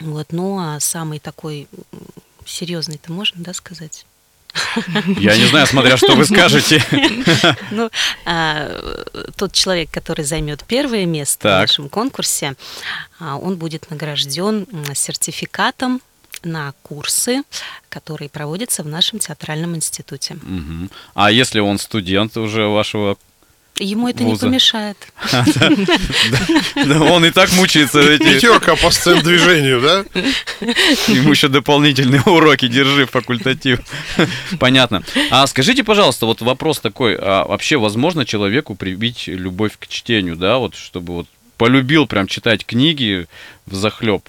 Вот, 0.00 0.28
ну, 0.32 0.58
а 0.58 0.80
самый 0.80 1.18
такой 1.18 1.66
м, 1.92 2.00
серьезный-то 2.46 3.12
можно, 3.12 3.42
да, 3.42 3.52
сказать? 3.54 4.06
Я 5.18 5.36
не 5.36 5.46
знаю, 5.46 5.66
смотря 5.66 5.96
что 5.96 6.14
вы 6.14 6.24
скажете. 6.24 6.82
Ну, 7.70 7.90
а, 8.24 8.68
тот 9.36 9.52
человек, 9.52 9.90
который 9.90 10.24
займет 10.24 10.64
первое 10.64 11.06
место 11.06 11.48
в 11.48 11.60
нашем 11.60 11.88
конкурсе, 11.88 12.54
а, 13.18 13.36
он 13.36 13.56
будет 13.56 13.90
награжден 13.90 14.66
сертификатом 14.94 16.00
на 16.42 16.72
курсы, 16.82 17.42
которые 17.88 18.28
проводятся 18.28 18.82
в 18.82 18.88
нашем 18.88 19.18
театральном 19.18 19.76
институте. 19.76 20.36
А 21.14 21.30
если 21.30 21.60
он 21.60 21.78
студент 21.78 22.36
уже 22.36 22.66
вашего... 22.66 23.16
Ему 23.80 24.08
это 24.08 24.22
Вуза. 24.22 24.46
не 24.46 24.50
помешает. 24.50 24.96
Да 26.86 27.00
он 27.00 27.24
и 27.24 27.30
так 27.30 27.50
мучается. 27.52 28.18
Пятерка 28.18 28.76
по 28.76 28.90
сцен 28.90 29.22
движению, 29.22 29.80
да? 29.80 30.04
Ему 31.08 31.30
еще 31.30 31.48
дополнительные 31.48 32.22
уроки 32.26 32.68
держи, 32.68 33.06
факультатив. 33.06 33.80
Понятно. 34.58 35.02
А 35.30 35.46
скажите, 35.46 35.82
пожалуйста, 35.82 36.26
вот 36.26 36.42
вопрос 36.42 36.80
такой. 36.80 37.16
А 37.16 37.46
вообще 37.46 37.78
возможно 37.78 38.26
человеку 38.26 38.74
привить 38.74 39.24
любовь 39.26 39.72
к 39.78 39.86
чтению, 39.86 40.36
да, 40.36 40.58
вот 40.58 40.74
чтобы 40.74 41.14
вот 41.14 41.26
полюбил 41.56 42.06
прям 42.06 42.26
читать 42.26 42.66
книги 42.66 43.26
в 43.66 43.74
захлеб? 43.74 44.28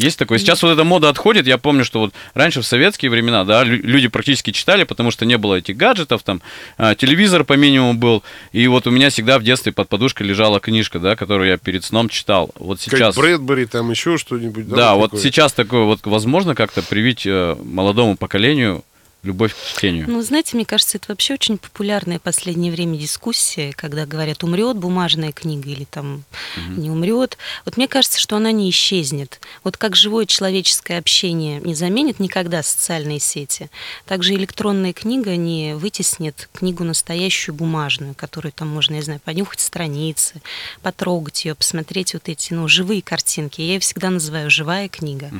Есть 0.00 0.18
такое. 0.18 0.38
Сейчас 0.38 0.62
вот 0.62 0.70
эта 0.70 0.84
мода 0.84 1.08
отходит. 1.08 1.46
Я 1.46 1.58
помню, 1.58 1.84
что 1.84 2.00
вот 2.00 2.14
раньше 2.34 2.62
в 2.62 2.66
советские 2.66 3.10
времена, 3.10 3.44
да, 3.44 3.62
лю- 3.64 3.80
люди 3.82 4.08
практически 4.08 4.50
читали, 4.50 4.84
потому 4.84 5.10
что 5.10 5.26
не 5.26 5.36
было 5.36 5.56
этих 5.56 5.76
гаджетов, 5.76 6.22
там 6.22 6.40
а, 6.78 6.94
телевизор 6.94 7.44
по 7.44 7.52
минимуму 7.54 7.94
был. 7.94 8.22
И 8.52 8.66
вот 8.66 8.86
у 8.86 8.90
меня 8.90 9.10
всегда 9.10 9.38
в 9.38 9.42
детстве 9.42 9.72
под 9.72 9.88
подушкой 9.88 10.26
лежала 10.26 10.58
книжка, 10.60 10.98
да, 10.98 11.16
которую 11.16 11.48
я 11.50 11.58
перед 11.58 11.84
сном 11.84 12.08
читал. 12.08 12.50
Вот 12.58 12.80
сейчас. 12.80 13.14
Как 13.14 13.22
Брэдбери, 13.22 13.66
там 13.66 13.90
еще 13.90 14.16
что-нибудь. 14.16 14.68
Да, 14.68 14.94
вот 14.94 15.10
такое? 15.10 15.20
сейчас 15.20 15.52
такое 15.52 15.84
вот 15.84 16.00
возможно 16.04 16.54
как-то 16.54 16.82
привить 16.82 17.26
э, 17.26 17.56
молодому 17.62 18.16
поколению 18.16 18.82
любовь 19.22 19.54
к 19.54 19.76
чтению. 19.76 20.06
Ну, 20.08 20.22
знаете, 20.22 20.56
мне 20.56 20.64
кажется, 20.64 20.96
это 20.96 21.06
вообще 21.08 21.34
очень 21.34 21.58
популярная 21.58 22.18
в 22.18 22.22
последнее 22.22 22.72
время 22.72 22.96
дискуссия, 22.96 23.72
когда 23.72 24.06
говорят, 24.06 24.42
умрет 24.42 24.76
бумажная 24.76 25.32
книга 25.32 25.68
или 25.68 25.84
там 25.84 26.24
не 26.68 26.90
умрет. 26.90 27.36
Вот 27.64 27.76
мне 27.76 27.86
кажется, 27.86 28.18
что 28.18 28.36
она 28.36 28.52
не 28.52 28.70
исчезнет. 28.70 29.40
Вот 29.62 29.76
как 29.76 29.96
живое 29.96 30.26
человеческое 30.26 30.98
общение 30.98 31.60
не 31.60 31.74
заменит 31.74 32.18
никогда 32.18 32.62
социальные 32.62 33.20
сети, 33.20 33.70
так 34.06 34.22
же 34.22 34.34
электронная 34.34 34.92
книга 34.92 35.36
не 35.36 35.74
вытеснит 35.74 36.48
книгу 36.52 36.84
настоящую 36.84 37.54
бумажную, 37.54 38.14
которую 38.14 38.52
там 38.52 38.68
можно, 38.68 38.94
я 38.94 39.02
знаю, 39.02 39.20
понюхать 39.20 39.60
страницы, 39.60 40.40
потрогать 40.82 41.44
ее, 41.44 41.54
посмотреть 41.54 42.14
вот 42.14 42.28
эти, 42.28 42.54
ну, 42.54 42.68
живые 42.68 43.02
картинки. 43.02 43.60
Я 43.60 43.74
ее 43.74 43.80
всегда 43.80 44.10
называю 44.10 44.50
живая 44.50 44.88
книга. 44.88 45.30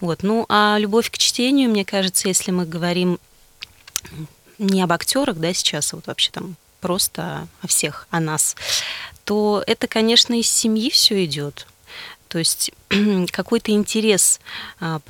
Вот. 0.00 0.22
Ну, 0.22 0.46
а 0.48 0.76
любовь 0.78 1.10
к 1.10 1.18
чтению, 1.18 1.70
мне 1.70 1.84
кажется, 1.84 2.28
если 2.28 2.50
мы 2.50 2.66
говорим 2.66 3.15
не 4.58 4.82
об 4.82 4.92
актерах, 4.92 5.36
да, 5.36 5.52
сейчас, 5.52 5.92
а 5.92 5.96
вот 5.96 6.06
вообще 6.06 6.30
там 6.30 6.56
просто 6.80 7.48
о 7.62 7.66
всех, 7.66 8.06
о 8.10 8.20
нас, 8.20 8.56
то 9.24 9.62
это, 9.66 9.86
конечно, 9.88 10.38
из 10.38 10.48
семьи 10.48 10.90
все 10.90 11.24
идет. 11.24 11.66
То 12.28 12.38
есть 12.38 12.70
какой-то 13.30 13.72
интерес 13.72 14.40
а, 14.80 15.00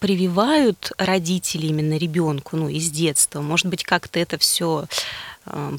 прививают 0.00 0.92
родители 0.98 1.66
именно 1.66 1.96
ребенку, 1.96 2.56
ну, 2.56 2.68
из 2.68 2.90
детства. 2.90 3.40
Может 3.40 3.66
быть, 3.66 3.84
как-то 3.84 4.18
это 4.18 4.38
все 4.38 4.86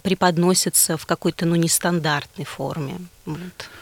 преподносится 0.03 0.95
в 0.95 1.07
какой-то, 1.07 1.47
ну, 1.47 1.55
нестандартной 1.55 2.45
форме. 2.45 2.99
Вот. 3.25 3.39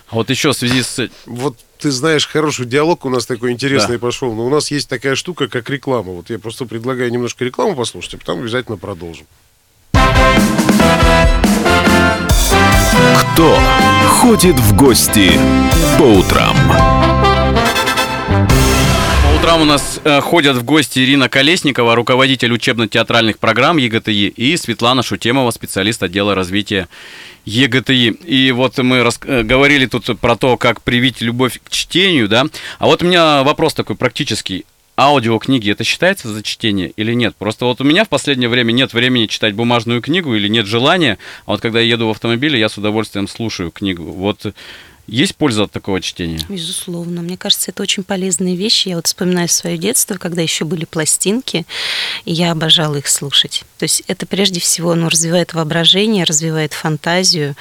А 0.08 0.15
вот 0.15 0.30
еще 0.30 0.51
в 0.51 0.53
связи 0.53 0.82
с... 0.82 1.10
Вот 1.25 1.58
ты 1.77 1.92
знаешь, 1.92 2.25
хороший 2.25 2.65
диалог 2.65 3.03
у 3.03 3.10
нас 3.10 3.25
такой 3.25 3.51
интересный 3.51 4.00
пошел, 4.00 4.34
но 4.34 4.46
у 4.46 4.50
нас 4.50 4.72
есть 4.72 4.88
такая 4.88 5.15
штука, 5.15 5.50
как 5.50 5.70
реклама. 5.70 6.13
Вот 6.13 6.30
я 6.30 6.39
просто 6.39 6.65
предлагаю 6.65 7.12
немножко 7.12 7.44
рекламу 7.44 7.75
послушать, 7.75 8.13
а 8.13 8.18
потом 8.18 8.39
обязательно 8.39 8.77
продолжим. 8.77 9.27
Кто 13.34 13.58
ходит 14.08 14.56
в 14.56 14.75
гости 14.75 15.32
по 15.98 16.04
утрам? 16.04 16.56
По 19.24 19.40
утрам 19.40 19.62
у 19.62 19.66
нас 19.66 20.00
э, 20.04 20.22
ходят 20.22 20.56
в 20.56 20.63
гости 20.63 21.00
Ирина 21.00 21.30
Колесникова, 21.30 21.96
руководитель 21.96 22.52
учебно-театральных 22.52 23.40
программ 23.40 23.78
ЕГТИ, 23.78 24.28
и 24.28 24.56
Светлана 24.58 25.02
Шутемова, 25.02 25.50
специалист 25.52 26.04
отдела 26.04 26.36
развития 26.36 26.88
ЕГТИ. 27.46 28.10
И 28.24 28.52
вот 28.52 28.78
мы 28.78 29.02
рас- 29.04 29.20
э, 29.25 29.42
говорили 29.44 29.88
тут 29.88 30.20
про 30.20 30.36
то, 30.36 30.56
как 30.58 30.82
привить 30.82 31.22
любовь 31.22 31.60
к 31.63 31.72
чтению, 31.72 32.28
да. 32.28 32.46
А 32.78 32.86
вот 32.86 33.02
у 33.02 33.06
меня 33.06 33.44
вопрос 33.44 33.74
такой 33.74 33.96
практический. 33.96 34.66
Аудиокниги 34.95 35.71
это 35.71 35.83
считается 35.83 36.29
за 36.29 36.43
чтение 36.43 36.91
или 36.95 37.13
нет? 37.13 37.35
Просто 37.35 37.65
вот 37.65 37.81
у 37.81 37.83
меня 37.83 38.05
в 38.05 38.09
последнее 38.09 38.50
время 38.50 38.71
нет 38.71 38.93
времени 38.93 39.25
читать 39.25 39.55
бумажную 39.55 40.01
книгу 40.01 40.35
или 40.35 40.47
нет 40.47 40.65
желания, 40.65 41.17
а 41.45 41.51
вот 41.51 41.62
когда 41.62 41.79
я 41.79 41.88
еду 41.88 42.07
в 42.07 42.12
автомобиле, 42.12 42.59
я 42.59 42.69
с 42.69 42.77
удовольствием 42.77 43.27
слушаю 43.27 43.71
книгу. 43.71 44.03
Вот 44.03 44.53
есть 45.07 45.35
польза 45.35 45.63
от 45.63 45.71
такого 45.71 46.00
чтения? 46.00 46.39
Безусловно. 46.47 47.21
Мне 47.21 47.38
кажется, 47.38 47.71
это 47.71 47.83
очень 47.83 48.03
полезные 48.03 48.55
вещи. 48.55 48.89
Я 48.89 48.95
вот 48.95 49.07
вспоминаю 49.07 49.50
свое 49.50 49.77
детство, 49.77 50.15
когда 50.15 50.41
еще 50.41 50.63
были 50.63 50.85
пластинки, 50.85 51.65
и 52.23 52.31
я 52.31 52.51
обожала 52.51 52.95
их 52.95 53.07
слушать. 53.07 53.63
То 53.79 53.83
есть 53.83 54.03
это 54.07 54.25
прежде 54.25 54.62
всего 54.62 54.95
ну, 54.95 55.09
развивает 55.09 55.53
воображение, 55.53 56.23
развивает 56.23 56.73
фантазию. 56.73 57.55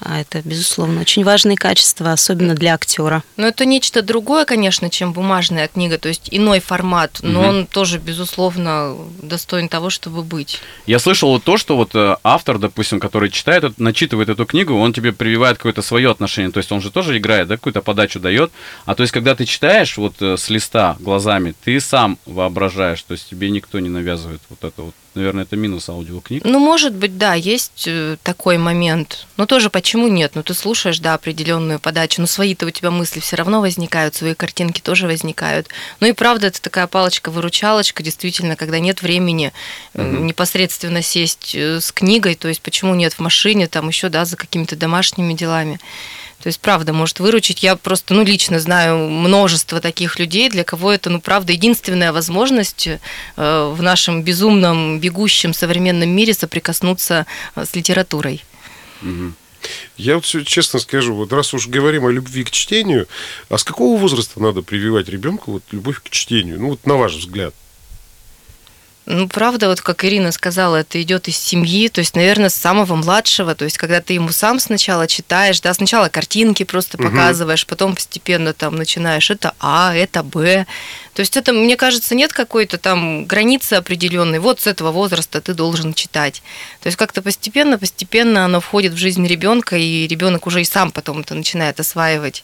А 0.00 0.20
это, 0.20 0.42
безусловно, 0.44 1.00
очень 1.00 1.24
важные 1.24 1.56
качества, 1.56 2.12
особенно 2.12 2.54
для 2.54 2.74
актера. 2.74 3.22
Но 3.36 3.46
это 3.46 3.64
нечто 3.64 4.02
другое, 4.02 4.44
конечно, 4.44 4.90
чем 4.90 5.12
бумажная 5.12 5.68
книга, 5.68 5.96
то 5.98 6.08
есть 6.08 6.28
иной 6.30 6.60
формат, 6.60 7.18
но 7.22 7.40
Мгм. 7.40 7.48
он 7.48 7.66
тоже, 7.66 7.98
безусловно, 7.98 8.94
достоин 9.22 9.68
того, 9.68 9.88
чтобы 9.88 10.22
быть. 10.22 10.60
Я 10.86 10.98
слышал 10.98 11.30
вот 11.30 11.44
то, 11.44 11.56
что 11.56 11.76
вот 11.76 11.94
э, 11.94 12.16
автор, 12.22 12.58
допустим, 12.58 13.00
который 13.00 13.30
читает, 13.30 13.78
начитывает 13.78 14.28
эту 14.28 14.44
книгу, 14.44 14.74
он 14.74 14.92
тебе 14.92 15.12
прививает 15.12 15.56
какое-то 15.56 15.82
свое 15.82 16.10
отношение. 16.10 16.52
То 16.52 16.58
есть 16.58 16.70
он 16.72 16.80
же 16.82 16.90
тоже 16.90 17.16
играет, 17.16 17.48
да, 17.48 17.56
какую-то 17.56 17.80
подачу 17.80 18.20
дает. 18.20 18.52
А 18.84 18.94
то 18.94 19.02
есть, 19.02 19.12
когда 19.12 19.34
ты 19.34 19.46
читаешь 19.46 19.96
вот 19.96 20.14
э, 20.20 20.36
с 20.36 20.50
листа 20.50 20.96
глазами, 21.00 21.54
ты 21.64 21.80
сам 21.80 22.18
воображаешь, 22.26 23.02
то 23.02 23.12
есть 23.12 23.30
тебе 23.30 23.50
никто 23.50 23.78
не 23.80 23.88
навязывает 23.88 24.42
вот 24.50 24.62
это 24.62 24.82
вот. 24.82 24.94
Наверное, 25.16 25.44
это 25.44 25.56
минус 25.56 25.88
аудиокниг. 25.88 26.44
Ну, 26.44 26.58
может 26.58 26.92
быть, 26.92 27.16
да, 27.16 27.32
есть 27.32 27.84
э, 27.86 28.18
такой 28.22 28.58
момент. 28.58 29.26
Но 29.38 29.46
тоже 29.46 29.70
почему 29.70 30.08
нет? 30.08 30.32
Ну, 30.34 30.42
ты 30.42 30.52
слушаешь, 30.52 30.98
да, 30.98 31.14
определенную 31.14 31.80
подачу, 31.80 32.20
но 32.20 32.26
свои-то 32.26 32.66
у 32.66 32.70
тебя 32.70 32.90
мысли 32.90 33.20
все 33.20 33.36
равно 33.36 33.62
возникают, 33.62 34.14
свои 34.14 34.34
картинки 34.34 34.82
тоже 34.82 35.06
возникают. 35.06 35.68
Ну 36.00 36.06
и 36.06 36.12
правда, 36.12 36.48
это 36.48 36.60
такая 36.60 36.86
палочка-выручалочка, 36.86 38.02
действительно, 38.02 38.56
когда 38.56 38.78
нет 38.78 39.00
времени 39.00 39.54
Мгм. 39.94 40.26
непосредственно 40.26 41.00
сесть 41.00 41.54
э, 41.54 41.80
с 41.80 41.92
книгой, 41.92 42.34
то 42.34 42.48
есть 42.48 42.60
почему 42.60 42.94
нет 42.94 43.14
в 43.14 43.20
машине, 43.20 43.68
там 43.68 43.88
еще, 43.88 44.10
да, 44.10 44.26
за 44.26 44.36
какими-то 44.36 44.76
домашними 44.76 45.32
делами. 45.32 45.80
То 46.42 46.48
есть, 46.48 46.60
правда, 46.60 46.92
может 46.92 47.18
выручить. 47.18 47.62
Я 47.62 47.76
просто, 47.76 48.14
ну, 48.14 48.22
лично 48.22 48.60
знаю 48.60 49.08
множество 49.08 49.80
таких 49.80 50.18
людей, 50.18 50.50
для 50.50 50.64
кого 50.64 50.92
это, 50.92 51.10
ну, 51.10 51.20
правда, 51.20 51.52
единственная 51.52 52.12
возможность 52.12 52.86
э, 52.86 52.98
в 53.36 53.82
нашем 53.82 54.22
безумном, 54.22 55.00
бегущем 55.00 55.54
современном 55.54 56.10
мире 56.10 56.34
соприкоснуться 56.34 57.26
э, 57.54 57.64
с 57.64 57.74
литературой. 57.74 58.44
Мгм. 59.00 59.34
Я 59.96 60.16
вот 60.16 60.24
всё 60.24 60.42
честно 60.44 60.78
скажу, 60.78 61.14
вот 61.14 61.32
раз 61.32 61.54
уж 61.54 61.66
говорим 61.66 62.04
о 62.04 62.10
любви 62.10 62.44
к 62.44 62.50
чтению, 62.50 63.08
а 63.48 63.58
с 63.58 63.64
какого 63.64 63.98
возраста 63.98 64.40
надо 64.40 64.62
прививать 64.62 65.08
ребенку 65.08 65.52
вот 65.52 65.62
любовь 65.72 66.02
к 66.02 66.10
чтению? 66.10 66.60
Ну, 66.60 66.68
вот 66.70 66.86
на 66.86 66.96
ваш 66.96 67.14
взгляд. 67.14 67.54
Ну, 69.08 69.28
правда, 69.28 69.68
вот 69.68 69.80
как 69.82 70.04
Ирина 70.04 70.32
сказала, 70.32 70.76
это 70.76 71.00
идет 71.00 71.28
из 71.28 71.36
семьи, 71.38 71.88
то 71.88 72.00
есть, 72.00 72.16
наверное, 72.16 72.48
с 72.48 72.54
самого 72.56 72.96
младшего, 72.96 73.54
то 73.54 73.64
есть, 73.64 73.78
когда 73.78 74.00
ты 74.00 74.14
ему 74.14 74.30
сам 74.30 74.58
сначала 74.58 75.06
читаешь, 75.06 75.60
да, 75.60 75.72
сначала 75.74 76.08
картинки 76.08 76.64
просто 76.64 77.00
Мгм. 77.00 77.10
показываешь, 77.10 77.66
потом 77.66 77.94
постепенно 77.94 78.52
там 78.52 78.74
начинаешь, 78.74 79.30
это 79.30 79.54
А, 79.60 79.94
это 79.94 80.24
Б. 80.24 80.66
То 81.14 81.20
есть, 81.20 81.36
это, 81.36 81.52
мне 81.52 81.76
кажется, 81.76 82.16
нет 82.16 82.32
какой-то 82.32 82.78
там 82.78 83.26
границы 83.26 83.74
определенной, 83.74 84.40
вот 84.40 84.60
с 84.60 84.66
этого 84.66 84.90
возраста 84.90 85.40
ты 85.40 85.54
должен 85.54 85.94
читать. 85.94 86.42
То 86.82 86.88
есть, 86.88 86.96
как-то 86.98 87.22
постепенно, 87.22 87.78
постепенно 87.78 88.44
оно 88.44 88.60
входит 88.60 88.92
в 88.92 88.96
жизнь 88.96 89.24
ребенка, 89.24 89.76
и 89.76 90.08
ребенок 90.08 90.48
уже 90.48 90.62
и 90.62 90.64
сам 90.64 90.90
потом 90.90 91.20
это 91.20 91.36
начинает 91.36 91.78
осваивать. 91.78 92.42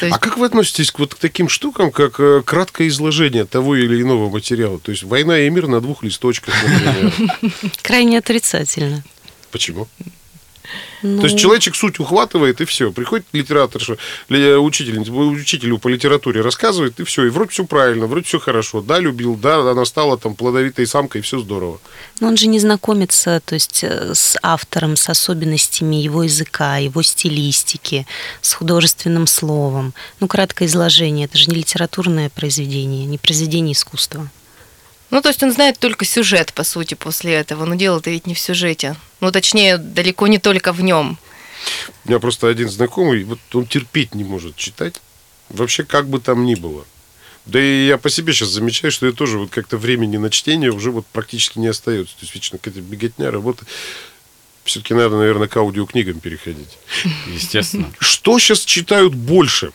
То 0.00 0.06
есть- 0.06 0.16
А 0.16 0.18
как 0.20 0.36
вы 0.38 0.46
относитесь 0.46 0.90
к 0.90 0.98
вот 0.98 1.14
к 1.14 1.18
таким 1.18 1.48
штукам, 1.48 1.90
как 1.90 2.20
э, 2.20 2.42
краткое 2.44 2.88
изложение 2.88 3.44
того 3.44 3.76
или 3.76 4.00
иного 4.00 4.30
материала? 4.30 4.78
То 4.78 4.90
есть 4.92 5.02
«Война 5.02 5.38
и 5.40 5.50
мир» 5.50 5.66
на 5.66 5.80
двух 5.80 6.02
листочках. 6.02 6.54
Крайне 7.82 8.18
отрицательно. 8.18 9.02
Почему? 9.50 9.88
Ну, 11.02 11.20
То 11.20 11.26
есть 11.26 11.38
человечек 11.38 11.76
суть 11.76 12.00
ухватывает, 12.00 12.60
и 12.60 12.64
все. 12.64 12.90
Приходит 12.90 13.26
литераторша, 13.32 13.96
ли- 14.28 14.56
учительница, 14.56 15.12
учителю 15.12 15.78
по 15.78 15.88
литературе 15.88 16.40
рассказывает, 16.40 16.98
и 17.00 17.04
все. 17.04 17.24
И 17.24 17.28
вроде 17.28 17.50
все 17.50 17.64
правильно, 17.64 18.06
вроде 18.06 18.26
все 18.26 18.38
хорошо. 18.38 18.80
Да, 18.80 18.98
любил, 18.98 19.36
да, 19.36 19.70
она 19.70 19.84
стала 19.84 20.18
там 20.18 20.34
плодовитой 20.34 20.86
самкой, 20.86 21.20
и 21.20 21.24
все 21.24 21.38
здорово. 21.38 21.78
Но 22.20 22.28
он 22.28 22.36
же 22.36 22.48
не 22.48 22.58
знакомится, 22.58 23.40
то 23.44 23.54
есть 23.54 23.84
э, 23.84 24.14
с 24.14 24.36
автором, 24.42 24.96
с 24.96 25.08
особенностями 25.08 25.96
его 25.96 26.24
языка, 26.24 26.78
его 26.78 27.02
стилистики, 27.02 28.06
с 28.40 28.54
художественным 28.54 29.26
словом. 29.26 29.94
Ну, 30.20 30.26
краткое 30.26 30.66
изложение, 30.66 31.26
это 31.26 31.38
же 31.38 31.46
не 31.46 31.56
литературное 31.56 32.28
произведение, 32.30 33.06
не 33.06 33.18
произведение 33.18 33.72
искусства. 33.72 34.28
Ну, 35.10 35.22
то 35.22 35.28
есть 35.28 35.42
он 35.42 35.52
знает 35.52 35.78
только 35.78 36.04
сюжет, 36.04 36.52
по 36.52 36.64
сути, 36.64 36.94
после 36.94 37.32
этого. 37.34 37.64
Но 37.64 37.74
дело-то 37.74 38.10
ведь 38.10 38.26
не 38.26 38.34
в 38.34 38.38
сюжете. 38.38 38.96
Ну, 39.20 39.32
точнее, 39.32 39.78
далеко 39.78 40.26
не 40.26 40.38
только 40.38 40.72
в 40.72 40.82
нем. 40.82 41.18
У 42.04 42.08
меня 42.08 42.20
просто 42.20 42.48
один 42.48 42.68
знакомый, 42.68 43.24
вот 43.24 43.40
он 43.52 43.66
терпеть 43.66 44.14
не 44.14 44.24
может 44.24 44.56
читать. 44.56 45.00
Вообще, 45.48 45.84
как 45.84 46.08
бы 46.08 46.20
там 46.20 46.44
ни 46.44 46.54
было. 46.54 46.84
Да 47.46 47.60
и 47.60 47.86
я 47.86 47.96
по 47.96 48.10
себе 48.10 48.34
сейчас 48.34 48.50
замечаю, 48.50 48.92
что 48.92 49.06
я 49.06 49.12
тоже 49.12 49.38
вот 49.38 49.50
как-то 49.50 49.78
времени 49.78 50.18
на 50.18 50.28
чтение 50.28 50.70
уже 50.70 50.90
вот 50.90 51.06
практически 51.06 51.58
не 51.58 51.68
остается. 51.68 52.14
То 52.14 52.22
есть 52.22 52.34
вечно 52.34 52.58
какая-то 52.58 52.82
беготня, 52.82 53.30
работа. 53.30 53.64
Все-таки 54.64 54.92
надо, 54.92 55.16
наверное, 55.16 55.48
к 55.48 55.56
аудиокнигам 55.56 56.20
переходить. 56.20 56.76
Естественно. 57.26 57.90
Что 57.98 58.38
сейчас 58.38 58.60
читают 58.60 59.14
больше? 59.14 59.72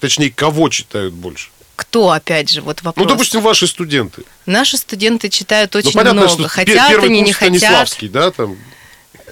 Точнее, 0.00 0.30
кого 0.30 0.70
читают 0.70 1.12
больше? 1.12 1.50
Кто, 1.76 2.10
опять 2.10 2.50
же, 2.50 2.62
вот 2.62 2.82
вопрос. 2.82 3.04
Ну, 3.06 3.10
допустим, 3.12 3.40
ваши 3.42 3.66
студенты. 3.66 4.22
Наши 4.46 4.78
студенты 4.78 5.28
читают 5.28 5.74
Ну, 5.74 5.80
очень 5.80 5.92
понятно, 5.92 6.22
много. 6.22 6.34
что 6.34 6.48
хотят 6.48 6.88
первый 6.88 7.10
они, 7.10 7.20
не 7.20 7.32
хотят. 7.32 7.94
Да, 8.10 8.30
там. 8.30 8.56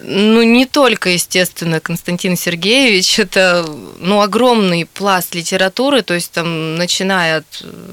Ну, 0.02 0.42
не 0.42 0.66
только, 0.66 1.08
естественно, 1.10 1.80
Константин 1.80 2.36
Сергеевич, 2.36 3.18
это 3.18 3.64
ну, 3.98 4.20
огромный 4.20 4.84
пласт 4.84 5.34
литературы, 5.34 6.02
то 6.02 6.12
есть 6.12 6.32
там, 6.32 6.76
начиная 6.76 7.38
от 7.38 7.46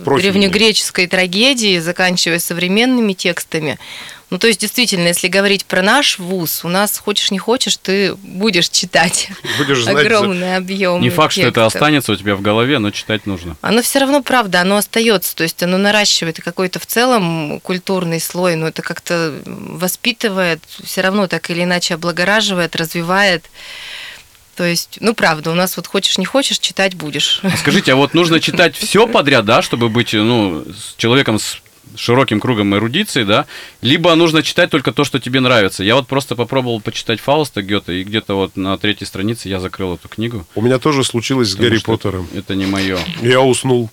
Профильный. 0.04 0.34
древнегреческой 0.34 1.08
трагедии, 1.08 1.80
заканчивая 1.80 2.40
современными 2.40 3.14
текстами. 3.14 3.80
Ну, 4.32 4.38
то 4.38 4.48
есть, 4.48 4.62
действительно, 4.62 5.08
если 5.08 5.28
говорить 5.28 5.66
про 5.66 5.82
наш 5.82 6.18
вуз, 6.18 6.64
у 6.64 6.70
нас, 6.70 6.98
хочешь 6.98 7.32
не 7.32 7.38
хочешь, 7.38 7.76
ты 7.76 8.16
будешь 8.16 8.70
читать 8.70 9.30
Будешь 9.58 9.84
знать, 9.84 9.94
за- 9.94 10.02
огромный 10.04 10.56
объем. 10.56 11.02
Не 11.02 11.10
факт, 11.10 11.34
что 11.34 11.42
это 11.42 11.66
останется 11.66 12.14
у 12.14 12.16
тебя 12.16 12.36
в 12.38 12.42
голове, 12.42 12.80
но 12.80 12.92
читать 12.92 13.26
нужно. 13.26 13.58
Оно 13.60 13.82
все 13.82 14.00
равно 14.00 14.24
правда, 14.24 14.62
оно 14.62 14.78
остается, 14.78 15.36
то 15.36 15.44
есть 15.44 15.62
оно 15.62 15.78
наращивает 15.78 16.40
какой-то 16.42 16.80
в 16.80 16.86
целом 16.86 17.60
культурный 17.60 18.22
слой, 18.22 18.56
но 18.56 18.70
это 18.70 18.82
как-то 18.82 19.34
воспитывает, 19.46 20.62
все 20.82 21.02
равно 21.02 21.28
так 21.28 21.50
или 21.50 21.64
иначе 21.64 21.96
облагораживает, 21.96 22.78
развивает. 22.78 23.44
То 24.56 24.64
есть, 24.64 24.98
ну 25.02 25.14
правда, 25.14 25.52
у 25.52 25.56
нас 25.56 25.76
вот 25.76 25.88
хочешь 25.88 26.18
не 26.18 26.26
хочешь, 26.26 26.60
читать 26.60 26.96
будешь. 26.96 27.40
А 27.44 27.58
Скажите, 27.58 27.94
а 27.94 27.96
вот 27.96 28.14
нужно 28.14 28.40
читать 28.40 28.76
все 28.76 29.08
подряд, 29.08 29.44
да, 29.44 29.62
чтобы 29.62 29.90
быть, 29.90 30.14
ну, 30.14 30.64
с 30.66 30.96
человеком 30.98 31.40
с 31.40 31.61
широким 31.96 32.40
кругом 32.40 32.76
эрудиции, 32.76 33.24
да, 33.24 33.46
либо 33.82 34.14
нужно 34.16 34.44
читать 34.44 34.70
только 34.70 34.92
то, 34.92 35.04
что 35.04 35.20
тебе 35.20 35.40
нравится. 35.40 35.84
Я 35.84 35.96
вот 35.96 36.08
просто 36.08 36.36
попробовал 36.36 36.82
почитать 36.82 37.20
Фауста 37.20 37.62
Гёте, 37.62 38.02
и 38.02 38.04
где-то 38.04 38.36
вот 38.36 38.56
на 38.56 38.78
третьей 38.78 39.08
странице 39.08 39.50
я 39.50 39.60
закрыл 39.60 39.96
эту 39.96 40.08
книгу. 40.10 40.46
У 40.56 40.62
меня 40.62 40.80
тоже 40.80 41.04
случилось 41.04 41.50
с 41.50 41.56
Гарри 41.56 41.80
Поттером. 41.80 42.28
Это 42.36 42.56
не 42.56 42.66
мое. 42.66 42.98
Я 43.22 43.42
уснул. 43.42 43.90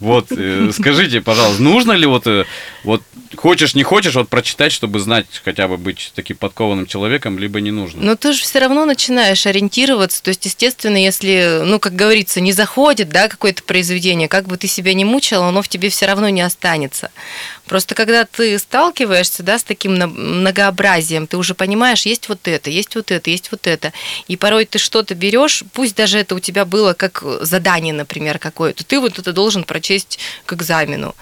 Вот, 0.00 0.26
э, 0.30 0.70
скажите, 0.72 1.20
пожалуйста, 1.20 1.62
нужно 1.62 1.92
ли 1.92 2.06
вот, 2.06 2.26
э, 2.26 2.44
вот 2.84 3.02
хочешь, 3.36 3.74
не 3.74 3.82
хочешь, 3.82 4.14
вот 4.14 4.28
прочитать, 4.28 4.72
чтобы 4.72 5.00
знать, 5.00 5.26
хотя 5.44 5.68
бы 5.68 5.76
быть 5.76 6.12
таким 6.14 6.36
подкованным 6.36 6.86
человеком, 6.86 7.38
либо 7.38 7.60
не 7.60 7.70
нужно? 7.70 8.02
Но 8.02 8.16
ты 8.16 8.32
же 8.32 8.42
все 8.42 8.58
равно 8.58 8.84
начинаешь 8.84 9.46
ориентироваться. 9.46 10.22
То 10.22 10.28
есть, 10.28 10.44
естественно, 10.44 10.96
если, 10.96 11.62
ну, 11.64 11.78
как 11.78 11.94
говорится, 11.94 12.40
не 12.40 12.52
заходит, 12.52 13.08
да, 13.10 13.28
какое-то 13.28 13.62
произведение, 13.62 14.28
как 14.28 14.46
бы 14.46 14.56
ты 14.56 14.66
себя 14.66 14.94
не 14.94 15.04
мучил, 15.04 15.42
оно 15.42 15.62
в 15.62 15.68
тебе 15.68 15.88
все 15.88 16.06
равно 16.06 16.28
не 16.28 16.42
останется. 16.42 17.10
Просто 17.72 17.94
когда 17.94 18.26
ты 18.26 18.58
сталкиваешься, 18.58 19.42
да, 19.42 19.58
с 19.58 19.64
таким 19.64 19.94
многообразием, 19.94 21.26
ты 21.26 21.38
уже 21.38 21.54
понимаешь, 21.54 22.04
есть 22.04 22.28
вот 22.28 22.46
это, 22.46 22.68
есть 22.68 22.94
вот 22.96 23.10
это, 23.10 23.30
есть 23.30 23.50
вот 23.50 23.66
это. 23.66 23.94
И 24.28 24.36
порой 24.36 24.66
ты 24.66 24.78
что-то 24.78 25.14
берешь, 25.14 25.64
пусть 25.72 25.96
даже 25.96 26.18
это 26.18 26.34
у 26.34 26.38
тебя 26.38 26.66
было 26.66 26.92
как 26.92 27.24
задание, 27.40 27.94
например, 27.94 28.38
какое-то, 28.38 28.84
ты 28.84 29.00
вот 29.00 29.18
это 29.18 29.32
должен 29.32 29.64
прочесть 29.64 30.18
к 30.44 30.52
экзамену. 30.52 31.14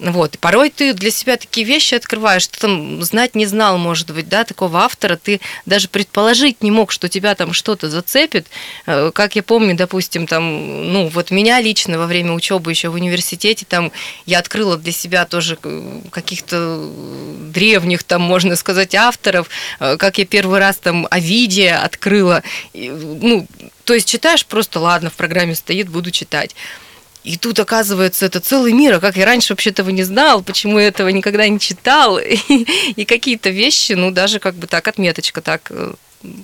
Вот. 0.00 0.34
И 0.34 0.38
порой 0.38 0.70
ты 0.70 0.92
для 0.92 1.10
себя 1.10 1.36
такие 1.36 1.64
вещи 1.64 1.94
открываешь, 1.94 2.46
ты 2.48 2.58
там 2.58 3.02
знать 3.02 3.36
не 3.36 3.46
знал, 3.46 3.78
может 3.78 4.10
быть, 4.10 4.28
да, 4.28 4.44
такого 4.44 4.80
автора, 4.80 5.16
ты 5.16 5.40
даже 5.66 5.88
предположить 5.88 6.62
не 6.62 6.70
мог, 6.70 6.90
что 6.90 7.08
тебя 7.08 7.34
там 7.34 7.52
что-то 7.52 7.88
зацепит. 7.88 8.46
Э, 8.86 9.12
Как 9.14 9.36
я 9.36 9.42
помню, 9.42 9.76
допустим, 9.76 10.26
там, 10.26 10.92
ну, 10.92 11.06
вот 11.08 11.30
меня 11.30 11.60
лично 11.60 11.98
во 11.98 12.06
время 12.06 12.32
учебы 12.32 12.72
еще 12.72 12.88
в 12.88 12.94
университете, 12.94 13.66
там, 13.68 13.92
я 14.26 14.40
открыла 14.40 14.76
для 14.76 14.92
себя 14.92 15.26
тоже 15.26 15.56
э, 15.62 16.00
каких-то 16.10 16.90
древних, 17.52 18.02
там, 18.02 18.22
можно 18.22 18.56
сказать, 18.56 18.94
авторов, 18.96 19.48
э, 19.78 19.96
как 19.96 20.18
я 20.18 20.26
первый 20.26 20.58
раз 20.58 20.76
там 20.76 21.06
Овидия 21.10 21.80
открыла. 21.82 22.42
Ну, 22.74 23.46
то 23.84 23.94
есть 23.94 24.08
читаешь 24.08 24.44
просто, 24.44 24.80
ладно, 24.80 25.10
в 25.10 25.14
программе 25.14 25.54
стоит, 25.54 25.88
буду 25.88 26.10
читать. 26.10 26.54
И 27.24 27.38
тут, 27.38 27.58
оказывается, 27.58 28.26
это 28.26 28.38
целый 28.38 28.74
мир. 28.74 28.94
А 28.94 29.00
как 29.00 29.16
я 29.16 29.24
раньше 29.24 29.54
вообще 29.54 29.70
этого 29.70 29.88
не 29.88 30.02
знал, 30.02 30.42
почему 30.42 30.78
я 30.78 30.88
этого 30.88 31.08
никогда 31.08 31.48
не 31.48 31.58
читал. 31.58 32.18
И, 32.24 32.66
и 32.96 33.04
какие-то 33.04 33.48
вещи, 33.48 33.92
ну, 33.92 34.10
даже 34.10 34.38
как 34.38 34.54
бы 34.54 34.66
так, 34.66 34.86
отметочка 34.86 35.40
так, 35.40 35.70
э, 35.70 35.94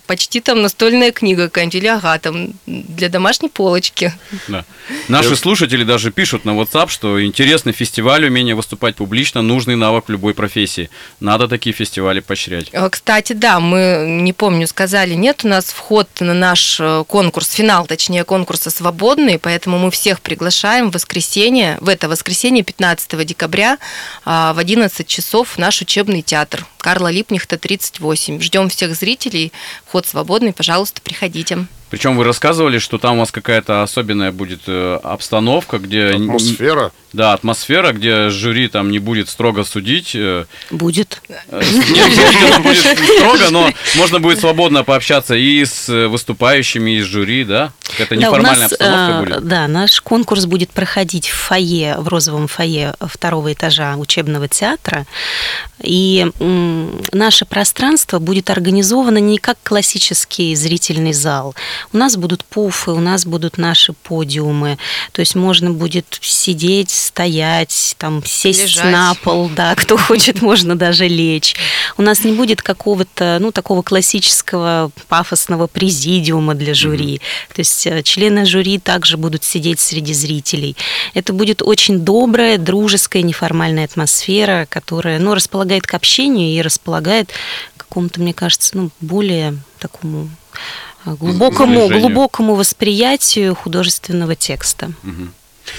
почти 0.06 0.40
там 0.40 0.62
настольная 0.62 1.12
книга 1.12 1.44
какая-нибудь, 1.44 1.74
или 1.74 1.86
ага, 1.86 2.18
там 2.18 2.52
для 2.66 3.08
домашней 3.08 3.48
полочки. 3.48 4.12
Да. 4.48 4.64
Наши 5.08 5.36
слушатели 5.36 5.84
даже 5.84 6.10
пишут 6.10 6.44
на 6.44 6.50
WhatsApp, 6.50 6.88
что 6.88 7.24
интересный 7.24 7.72
фестиваль, 7.72 8.24
умение 8.24 8.54
выступать 8.54 8.96
публично, 8.96 9.42
нужный 9.42 9.76
навык 9.76 10.06
в 10.08 10.10
любой 10.10 10.34
профессии. 10.34 10.90
Надо 11.20 11.48
такие 11.48 11.72
фестивали 11.72 12.20
поощрять. 12.20 12.68
Э, 12.72 12.88
Кстати, 12.90 13.32
да, 13.32 13.60
мы, 13.60 14.04
не 14.06 14.32
помню, 14.32 14.66
сказали, 14.66 15.14
нет, 15.14 15.44
у 15.44 15.48
нас 15.48 15.66
вход 15.66 16.08
на 16.20 16.34
наш 16.34 16.78
э, 16.80 17.04
конкурс, 17.06 17.50
финал, 17.50 17.86
точнее, 17.86 18.24
конкурса 18.24 18.70
свободный, 18.70 19.38
поэтому 19.38 19.78
мы 19.78 19.90
всех 19.90 20.20
приглашаем 20.20 20.90
в 20.90 20.94
воскресенье, 20.94 21.78
в 21.80 21.88
это 21.88 22.08
воскресенье, 22.08 22.62
15 22.62 23.26
декабря, 23.26 23.78
а, 24.24 24.52
в 24.52 24.58
11 24.58 25.06
часов 25.06 25.50
в 25.50 25.58
наш 25.58 25.80
учебный 25.80 26.22
театр 26.22 26.66
Карла 26.78 27.10
Липнихта, 27.10 27.58
38. 27.58 28.40
Ждем 28.40 28.68
всех 28.68 28.94
зрителей, 28.94 29.52
вход 29.86 30.06
свободный, 30.06 30.52
пожалуйста, 30.52 31.00
приходите. 31.00 31.66
Причем 31.90 32.16
вы 32.16 32.24
рассказывали, 32.24 32.78
что 32.78 32.98
там 32.98 33.16
у 33.16 33.20
вас 33.20 33.32
какая-то 33.32 33.82
особенная 33.82 34.30
будет 34.32 34.60
э, 34.66 34.98
обстановка, 35.02 35.78
где... 35.78 36.06
Атмосфера. 36.10 36.92
Да, 37.12 37.32
атмосфера, 37.32 37.92
где 37.92 38.30
жюри 38.30 38.68
там 38.68 38.90
не 38.92 39.00
будет 39.00 39.28
строго 39.28 39.64
судить. 39.64 40.12
э, 40.14 40.44
Будет. 40.70 41.20
э, 41.48 41.60
Нет, 41.90 42.14
судить 42.14 42.42
оно 42.52 42.60
будет 42.62 42.78
строго, 42.78 43.50
но 43.50 43.70
можно 43.96 44.20
будет 44.20 44.38
свободно 44.38 44.84
пообщаться 44.84 45.34
и 45.34 45.64
с 45.64 45.88
выступающими 46.08 46.98
из 46.98 47.04
жюри, 47.06 47.42
да? 47.44 47.72
Это 47.98 48.14
Да, 48.14 48.16
неформальная 48.16 48.62
нас, 48.62 48.72
обстановка 48.72 49.24
будет. 49.24 49.48
Да, 49.48 49.66
наш 49.66 50.00
конкурс 50.00 50.46
будет 50.46 50.70
проходить 50.70 51.28
в 51.28 51.34
фойе, 51.34 51.96
в 51.98 52.06
розовом 52.06 52.46
фойе 52.46 52.94
второго 53.00 53.52
этажа 53.52 53.96
учебного 53.96 54.46
театра. 54.46 55.06
И 55.82 56.30
наше 57.12 57.44
пространство 57.46 58.18
будет 58.20 58.50
организовано 58.50 59.18
не 59.18 59.38
как 59.38 59.58
классический 59.64 60.54
зрительный 60.54 61.12
зал. 61.12 61.54
У 61.92 61.96
нас 61.96 62.16
будут 62.16 62.44
пуфы, 62.44 62.92
у 62.92 63.00
нас 63.00 63.26
будут 63.26 63.58
наши 63.58 63.92
подиумы. 63.92 64.78
То 65.12 65.20
есть 65.20 65.34
можно 65.34 65.70
будет 65.70 66.18
сидеть, 66.20 66.90
стоять, 66.90 67.94
там, 67.98 68.22
сесть 68.24 68.62
Лежать. 68.62 68.92
на 68.92 69.14
пол, 69.14 69.48
да, 69.48 69.74
кто 69.74 69.96
хочет, 69.96 70.42
можно 70.42 70.76
даже 70.76 71.08
лечь. 71.08 71.54
У 71.96 72.02
нас 72.02 72.24
не 72.24 72.32
будет 72.32 72.62
какого-то, 72.62 73.38
ну, 73.40 73.52
такого 73.52 73.82
классического 73.82 74.90
пафосного 75.08 75.66
президиума 75.66 76.54
для 76.54 76.74
жюри. 76.74 77.20
То 77.54 77.60
есть 77.60 77.86
э, 77.86 78.02
члены 78.02 78.46
жюри 78.46 78.78
также 78.78 79.16
будут 79.16 79.44
сидеть 79.44 79.80
среди 79.80 80.14
зрителей. 80.14 80.76
Это 81.14 81.32
будет 81.32 81.62
очень 81.62 82.00
добрая, 82.00 82.58
дружеская, 82.58 83.22
неформальная 83.22 83.84
атмосфера, 83.84 84.66
которая, 84.68 85.18
ну, 85.18 85.34
располагает 85.34 85.86
к 85.86 85.94
общению 85.94 86.48
и 86.56 86.62
располагает 86.62 87.30
к 87.76 87.84
какому-то, 87.84 88.20
мне 88.20 88.32
кажется, 88.32 88.76
ну, 88.76 88.90
более 89.00 89.56
такому 89.78 90.30
глубокому, 91.04 91.88
глубокому 91.88 92.54
восприятию 92.54 93.54
художественного 93.54 94.34
текста. 94.34 94.92
Мгм. 95.02 95.32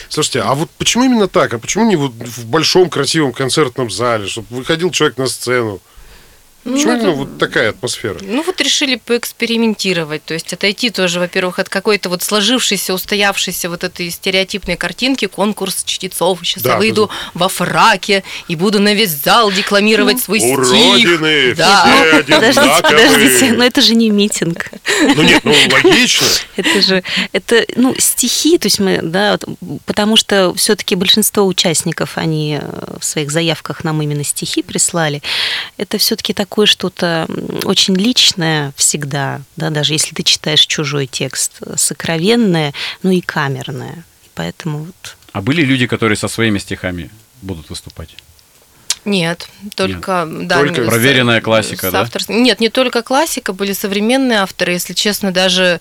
Слушайте, 0.09 0.41
а 0.41 0.53
вот 0.53 0.69
почему 0.77 1.03
именно 1.03 1.27
так? 1.27 1.53
А 1.53 1.59
почему 1.59 1.85
не 1.85 1.95
вот 1.95 2.13
в 2.13 2.45
большом 2.45 2.89
красивом 2.89 3.33
концертном 3.33 3.89
зале, 3.89 4.27
чтобы 4.27 4.47
выходил 4.49 4.91
человек 4.91 5.17
на 5.17 5.27
сцену? 5.27 5.79
Ну, 6.63 6.73
Почему 6.73 6.91
это- 6.93 7.01
именно 7.03 7.15
вот 7.15 7.37
такая 7.39 7.69
атмосфера? 7.71 8.17
Ну 8.21 8.43
вот 8.43 8.61
решили 8.61 8.95
поэкспериментировать, 8.95 10.23
то 10.23 10.33
есть 10.35 10.53
отойти 10.53 10.89
тоже, 10.91 11.19
во-первых, 11.19 11.57
от 11.59 11.69
какой-то 11.69 12.09
вот 12.09 12.21
сложившейся, 12.21 12.93
устоявшейся 12.93 13.69
вот 13.69 13.83
этой 13.83 14.09
стереотипной 14.11 14.77
картинки, 14.77 15.25
конкурс 15.25 15.83
чтецов. 15.83 16.39
Сейчас 16.43 16.63
Да, 16.63 16.73
я 16.73 16.77
выйду 16.77 17.09
во 17.33 17.49
фраке 17.49 18.23
и 18.47 18.55
буду 18.55 18.79
на 18.79 18.93
весь 18.93 19.09
зал 19.09 19.51
декламировать 19.51 20.21
свой 20.21 20.39
стих. 20.39 20.57
Уродины, 20.59 21.55
Да. 21.55 21.85
все 21.85 22.23
Подождите, 22.23 22.59
одинаковые. 22.61 22.81
подождите, 23.09 23.53
но 23.53 23.63
это 23.63 23.81
же 23.81 23.95
не 23.95 24.09
митинг. 24.11 24.69
Ну 25.15 25.21
нет, 25.23 25.43
ну 25.43 25.53
логично. 25.71 26.27
Это 26.57 26.81
же, 26.81 27.03
это, 27.31 27.65
ну, 27.75 27.95
стихи, 27.97 28.57
то 28.59 28.67
есть 28.67 28.79
мы, 28.79 28.99
да, 29.01 29.39
потому 29.85 30.15
что 30.15 30.53
все-таки 30.55 30.95
большинство 30.95 31.45
участников, 31.45 32.17
они 32.17 32.59
э, 32.61 32.97
в 32.99 33.03
своих 33.03 33.31
заявках 33.31 33.83
нам 33.83 34.01
именно 34.01 34.23
стихи 34.23 34.61
прислали. 34.61 35.21
Это 35.77 35.97
все-таки 35.97 36.33
такое 36.51 36.65
что-то 36.65 37.27
очень 37.63 37.95
личное 37.95 38.73
всегда, 38.75 39.39
да, 39.55 39.69
даже 39.69 39.93
если 39.93 40.13
ты 40.13 40.23
читаешь 40.23 40.65
чужой 40.65 41.07
текст, 41.07 41.53
э, 41.61 41.75
сокровенное, 41.77 42.73
ну 43.03 43.11
и 43.11 43.21
камерное. 43.21 44.03
И 44.25 44.29
поэтому 44.35 44.79
вот 44.79 45.15
А 45.31 45.41
были 45.41 45.61
люди, 45.61 45.87
которые 45.87 46.17
со 46.17 46.27
своими 46.27 46.59
стихами 46.59 47.09
будут 47.41 47.69
выступать? 47.69 48.17
Нет, 49.05 49.47
только, 49.75 50.27
да, 50.29 50.57
Только 50.59 50.83
с- 50.83 50.87
проверенная 50.87 51.39
классика, 51.39 51.87
с 51.89 51.91
да? 51.93 52.05
Нет, 52.27 52.59
не 52.59 52.67
только 52.69 53.01
классика, 53.01 53.53
были 53.53 53.71
современные 53.71 54.39
авторы, 54.39 54.73
если 54.73 54.93
честно, 54.93 55.31
даже 55.31 55.79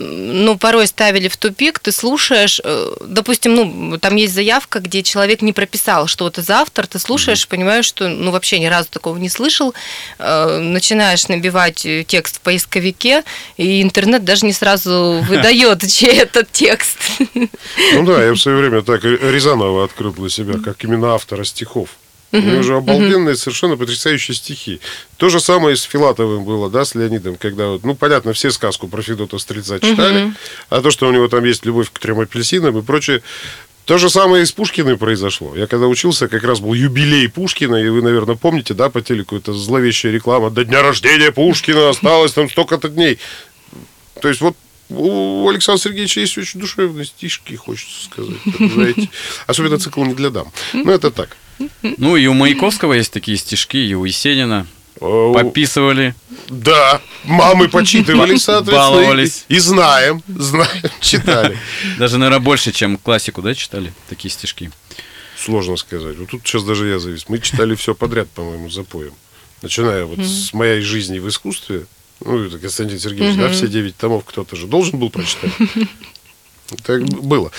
ну, 0.00 0.56
порой 0.56 0.86
ставили 0.86 1.28
в 1.28 1.36
тупик, 1.36 1.78
ты 1.78 1.92
слушаешь, 1.92 2.60
э, 2.64 2.92
допустим, 3.06 3.54
ну, 3.54 3.98
там 3.98 4.16
есть 4.16 4.34
заявка, 4.34 4.80
где 4.80 5.02
человек 5.02 5.42
не 5.42 5.52
прописал, 5.52 6.06
что 6.06 6.26
это 6.26 6.42
за 6.42 6.60
автор, 6.60 6.86
ты 6.86 6.98
слушаешь, 6.98 7.46
понимаешь, 7.46 7.84
что, 7.84 8.08
ну, 8.08 8.30
вообще 8.30 8.58
ни 8.58 8.66
разу 8.66 8.88
такого 8.90 9.18
не 9.18 9.28
слышал, 9.28 9.74
э, 10.18 10.58
начинаешь 10.58 11.28
набивать 11.28 11.84
э, 11.84 12.04
текст 12.06 12.36
в 12.36 12.40
поисковике, 12.40 13.24
и 13.56 13.82
интернет 13.82 14.24
даже 14.24 14.46
не 14.46 14.52
сразу 14.52 15.24
выдает, 15.28 15.86
чей 15.86 16.14
этот 16.14 16.50
текст. 16.50 16.98
Ну 17.34 18.06
да, 18.06 18.24
я 18.24 18.32
в 18.32 18.38
свое 18.38 18.58
время 18.58 18.82
так 18.82 19.04
Рязанова 19.04 19.84
открыл 19.84 20.12
для 20.12 20.28
себя, 20.28 20.54
как 20.64 20.82
именно 20.84 21.14
автора 21.14 21.44
стихов. 21.44 21.90
У 22.32 22.38
него 22.38 22.62
же 22.62 22.76
обалденные, 22.76 23.34
совершенно 23.36 23.76
потрясающие 23.76 24.34
стихи. 24.34 24.80
То 25.16 25.28
же 25.28 25.40
самое 25.40 25.74
и 25.74 25.76
с 25.76 25.82
Филатовым 25.82 26.44
было, 26.44 26.70
да, 26.70 26.84
с 26.84 26.94
Леонидом, 26.94 27.36
когда 27.36 27.68
вот, 27.68 27.84
ну, 27.84 27.94
понятно, 27.94 28.32
все 28.32 28.50
сказку 28.50 28.86
про 28.88 29.02
Федота 29.02 29.38
Стрельца 29.38 29.80
читали, 29.80 30.32
а 30.68 30.80
то, 30.80 30.90
что 30.90 31.08
у 31.08 31.12
него 31.12 31.28
там 31.28 31.44
есть 31.44 31.66
любовь 31.66 31.90
к 31.92 31.98
трем 31.98 32.20
апельсинам 32.20 32.78
и 32.78 32.82
прочее, 32.82 33.22
то 33.84 33.98
же 33.98 34.08
самое 34.08 34.44
и 34.44 34.46
с 34.46 34.52
Пушкиным 34.52 34.98
произошло. 34.98 35.56
Я 35.56 35.66
когда 35.66 35.88
учился, 35.88 36.28
как 36.28 36.44
раз 36.44 36.60
был 36.60 36.74
юбилей 36.74 37.28
Пушкина, 37.28 37.74
и 37.74 37.88
вы, 37.88 38.02
наверное, 38.02 38.36
помните, 38.36 38.72
да, 38.72 38.88
по 38.88 39.02
телеку, 39.02 39.34
это 39.36 39.52
зловещая 39.52 40.12
реклама. 40.12 40.50
До 40.50 40.64
дня 40.64 40.82
рождения 40.82 41.32
Пушкина 41.32 41.88
осталось 41.88 42.32
там 42.32 42.48
столько-то 42.48 42.88
дней. 42.88 43.18
То 44.22 44.28
есть 44.28 44.40
вот 44.40 44.56
у 44.90 45.48
Александра 45.48 45.82
Сергеевича 45.82 46.20
есть 46.20 46.38
очень 46.38 46.60
душевные 46.60 47.04
стишки, 47.04 47.54
хочется 47.54 48.04
сказать. 48.04 48.36
Знаете. 48.58 49.08
Особенно 49.46 49.78
цикл 49.78 50.04
не 50.04 50.14
для 50.14 50.30
дам. 50.30 50.52
Но 50.72 50.92
это 50.92 51.10
так. 51.10 51.36
Ну 51.82 52.16
и 52.16 52.26
у 52.26 52.34
Маяковского 52.34 52.94
есть 52.94 53.12
такие 53.12 53.36
стишки, 53.36 53.76
и 53.76 53.94
у 53.94 54.04
Есенина. 54.04 54.66
О, 55.00 55.32
Подписывали. 55.32 56.14
Да, 56.48 57.00
мамы 57.24 57.68
почитывали, 57.68 58.36
соответственно. 58.36 58.78
Баловались. 58.78 59.44
И, 59.48 59.54
и 59.54 59.58
знаем, 59.58 60.22
знаем, 60.28 60.82
читали. 61.00 61.56
Даже, 61.98 62.18
наверное, 62.18 62.40
больше, 62.40 62.72
чем 62.72 62.98
классику, 62.98 63.40
да, 63.40 63.54
читали 63.54 63.92
такие 64.08 64.30
стишки. 64.30 64.70
Сложно 65.38 65.76
сказать. 65.76 66.18
Вот 66.18 66.28
тут 66.28 66.42
сейчас 66.44 66.64
даже 66.64 66.86
я 66.88 66.98
завис. 66.98 67.24
Мы 67.28 67.38
читали 67.38 67.74
все 67.74 67.94
подряд, 67.94 68.28
по-моему, 68.28 68.68
запоем. 68.68 69.14
Начиная 69.62 70.04
вот 70.04 70.18
с 70.18 70.52
моей 70.52 70.82
жизни 70.82 71.18
в 71.18 71.28
искусстве. 71.28 71.86
Ну, 72.22 72.44
это 72.44 72.58
Константин 72.58 72.98
Сергеевич, 72.98 73.36
да, 73.36 73.48
все 73.48 73.66
девять 73.66 73.96
томов 73.96 74.24
кто-то 74.26 74.54
же 74.54 74.66
должен 74.66 74.98
был 74.98 75.08
прочитать. 75.08 75.52
Так 76.82 77.02
было. 77.02 77.50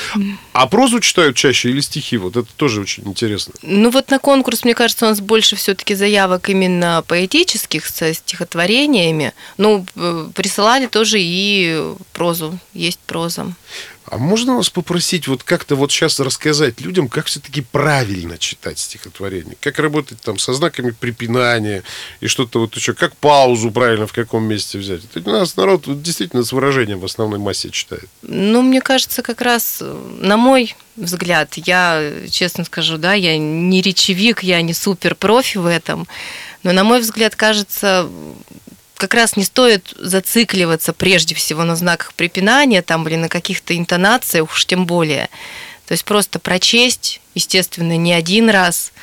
А 0.54 0.68
прозу 0.68 1.00
читают 1.00 1.36
чаще 1.36 1.70
или 1.70 1.82
стихи? 1.82 2.18
Вот 2.18 2.36
это 2.38 2.48
тоже 2.56 2.82
очень 2.82 3.04
интересно. 3.08 3.54
Ну 3.62 3.90
вот 3.90 4.10
на 4.10 4.20
конкурс, 4.20 4.64
мне 4.64 4.74
кажется, 4.74 5.06
у 5.06 5.10
нас 5.10 5.22
больше 5.22 5.56
все-таки 5.56 5.96
заявок 5.96 6.50
именно 6.50 7.04
поэтических 7.08 7.86
со 7.88 8.14
стихотворениями. 8.14 9.34
Ну, 9.58 9.86
э, 9.96 10.30
присылали 10.34 10.88
тоже 10.88 11.18
и 11.20 11.94
прозу, 12.14 12.58
есть 12.74 13.00
проза. 13.00 13.48
А 14.06 14.18
можно 14.18 14.56
вас 14.56 14.70
попросить 14.70 15.28
вот 15.28 15.44
как-то 15.44 15.76
вот 15.76 15.92
сейчас 15.92 16.20
рассказать 16.20 16.82
людям, 16.82 17.08
как 17.08 17.28
все-таки 17.28 17.62
правильно 17.62 18.38
читать 18.38 18.80
стихотворение? 18.80 19.56
Как 19.60 19.80
работать 19.80 20.20
там 20.22 20.38
со 20.38 20.54
знаками 20.54 20.92
препинания 20.92 21.84
и 22.20 22.28
что-то 22.28 22.60
вот 22.60 22.76
еще? 22.76 22.94
Как 22.94 23.16
паузу 23.16 23.72
правильно 23.72 24.08
в 24.08 24.14
каком 24.14 24.44
месте 24.44 24.80
взять? 24.80 25.02
Это 25.14 25.30
у 25.30 25.34
нас 25.34 25.56
народ 25.56 25.88
вот 25.88 26.02
действительно 26.02 26.44
с 26.44 26.52
выражением 26.52 27.00
в 27.00 27.06
основной 27.06 27.40
массе 27.40 27.70
читает. 27.70 28.10
Ну, 28.24 28.62
мне 28.62 28.82
кажется, 28.82 29.22
как 29.22 29.42
раз, 29.42 29.78
э, 29.82 30.18
на 30.20 30.36
мой 30.36 30.76
взгляд, 30.96 31.54
я, 31.56 32.12
честно 32.30 32.64
скажу, 32.64 32.98
да, 32.98 33.14
я 33.14 33.38
не 33.38 33.82
речевик, 33.82 34.44
я 34.44 34.62
не 34.62 34.74
супер 34.74 35.16
профи 35.16 35.58
в 35.58 35.66
этом, 35.66 36.08
но, 36.64 36.74
на 36.74 36.84
мой 36.84 37.02
взгляд, 37.02 37.36
кажется, 37.36 38.10
как 39.02 39.16
раз 39.16 39.36
не 39.36 39.44
стоит 39.44 39.96
зацикливаться 39.98 40.94
прежде 40.94 41.34
всего 41.34 41.64
на 41.64 41.76
знаках 41.76 42.14
препинания 42.14 42.84
там, 42.84 43.08
или 43.08 43.16
на 43.16 43.30
каких-то 43.30 43.76
интонациях, 43.76 44.52
уж 44.52 44.66
тем 44.68 44.86
более. 44.86 45.28
То 45.88 45.94
есть 45.94 46.06
просто 46.06 46.38
прочесть, 46.38 47.20
естественно, 47.34 47.98
не 47.98 48.14
один 48.14 48.48
раз 48.48 48.94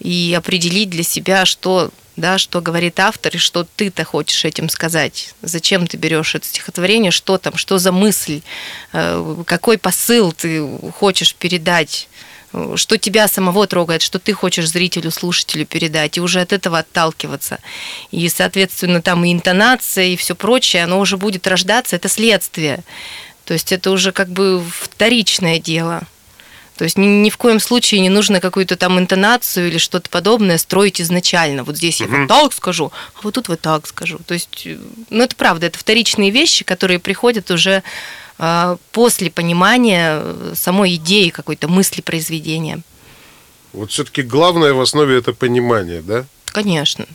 и 0.00 0.34
определить 0.34 0.88
для 0.88 1.02
себя, 1.02 1.44
что, 1.44 1.90
да, 2.16 2.38
что 2.38 2.62
говорит 2.62 2.98
автор 2.98 3.34
и 3.34 3.38
что 3.38 3.66
ты-то 3.76 4.04
хочешь 4.04 4.46
этим 4.46 4.70
сказать. 4.70 5.34
Зачем 5.42 5.86
ты 5.86 5.98
берешь 5.98 6.34
это 6.34 6.46
стихотворение, 6.46 7.10
что 7.10 7.36
там, 7.36 7.58
что 7.58 7.76
за 7.76 7.92
мысль, 7.92 8.40
э, 8.94 9.42
какой 9.46 9.76
посыл 9.76 10.32
ты 10.32 10.66
хочешь 10.98 11.34
передать 11.34 12.08
что 12.76 12.98
тебя 12.98 13.28
самого 13.28 13.66
трогает, 13.66 14.02
что 14.02 14.18
ты 14.18 14.32
хочешь 14.32 14.68
зрителю, 14.68 15.10
слушателю 15.10 15.66
передать, 15.66 16.16
и 16.16 16.20
уже 16.20 16.40
от 16.40 16.52
этого 16.52 16.78
отталкиваться. 16.78 17.58
И, 18.10 18.28
соответственно, 18.28 19.02
там 19.02 19.24
и 19.24 19.32
интонация, 19.32 20.06
и 20.06 20.16
все 20.16 20.34
прочее, 20.34 20.84
оно 20.84 21.00
уже 21.00 21.16
будет 21.16 21.46
рождаться, 21.46 21.96
это 21.96 22.08
следствие. 22.08 22.80
То 23.44 23.54
есть 23.54 23.72
это 23.72 23.90
уже 23.90 24.12
как 24.12 24.28
бы 24.28 24.62
вторичное 24.66 25.58
дело. 25.58 26.02
То 26.76 26.84
есть 26.84 26.98
ни, 26.98 27.06
ни 27.06 27.30
в 27.30 27.36
коем 27.36 27.60
случае 27.60 28.00
не 28.00 28.08
нужно 28.08 28.40
какую-то 28.40 28.76
там 28.76 28.98
интонацию 28.98 29.68
или 29.68 29.78
что-то 29.78 30.10
подобное 30.10 30.58
строить 30.58 31.00
изначально. 31.00 31.62
Вот 31.62 31.76
здесь 31.76 32.00
я 32.00 32.08
вот 32.08 32.26
так 32.26 32.52
скажу, 32.52 32.90
а 33.14 33.18
вот 33.22 33.34
тут 33.34 33.48
вот 33.48 33.60
так 33.60 33.86
скажу. 33.86 34.18
То 34.26 34.34
есть, 34.34 34.66
ну 35.10 35.22
это 35.22 35.36
правда, 35.36 35.66
это 35.66 35.78
вторичные 35.78 36.30
вещи, 36.30 36.64
которые 36.64 36.98
приходят 36.98 37.50
уже 37.50 37.82
после 38.92 39.30
понимания 39.30 40.20
э, 40.22 40.52
самой 40.56 40.96
идеи 40.96 41.28
какой-то 41.28 41.68
мысли 41.68 42.00
произведения. 42.00 42.80
Вот 43.72 43.90
все-таки 43.90 44.22
главное 44.22 44.72
в 44.72 44.80
основе 44.80 45.16
это 45.16 45.32
понимание, 45.32 46.02
да? 46.02 46.26
Конечно. 46.46 47.06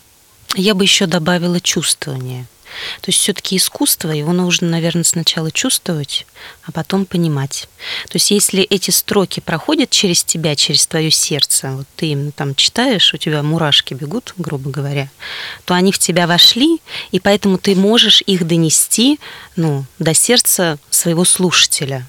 Я 0.56 0.74
бы 0.74 0.84
еще 0.84 1.06
добавила 1.06 1.60
чувствование. 1.60 2.48
То 3.02 3.10
есть 3.10 3.20
все-таки 3.20 3.58
искусство, 3.58 4.12
его 4.12 4.34
нужно, 4.34 4.70
наверное, 4.70 5.04
сначала 5.04 5.52
чувствовать, 5.52 6.26
а 6.64 6.72
потом 6.72 7.06
понимать. 7.06 7.68
То 8.06 8.16
есть 8.16 8.32
если 8.32 8.64
эти 8.64 8.92
строки 8.92 9.40
проходят 9.40 9.90
через 9.90 10.24
тебя, 10.24 10.56
через 10.56 10.88
твое 10.88 11.12
сердце, 11.12 11.72
вот 11.72 11.88
ты 11.96 12.08
именно 12.08 12.32
там 12.32 12.56
читаешь, 12.56 13.14
у 13.14 13.18
тебя 13.18 13.44
мурашки 13.44 13.94
бегут, 13.94 14.34
грубо 14.38 14.70
говоря, 14.70 15.10
то 15.66 15.74
они 15.74 15.92
в 15.92 16.00
тебя 16.00 16.28
вошли, 16.28 16.80
и 17.12 17.20
поэтому 17.20 17.58
ты 17.58 17.76
можешь 17.76 18.22
их 18.26 18.46
донести 18.46 19.20
ну, 19.56 19.86
до 19.98 20.14
сердца 20.14 20.78
своего 20.90 21.26
слушателя. 21.26 22.08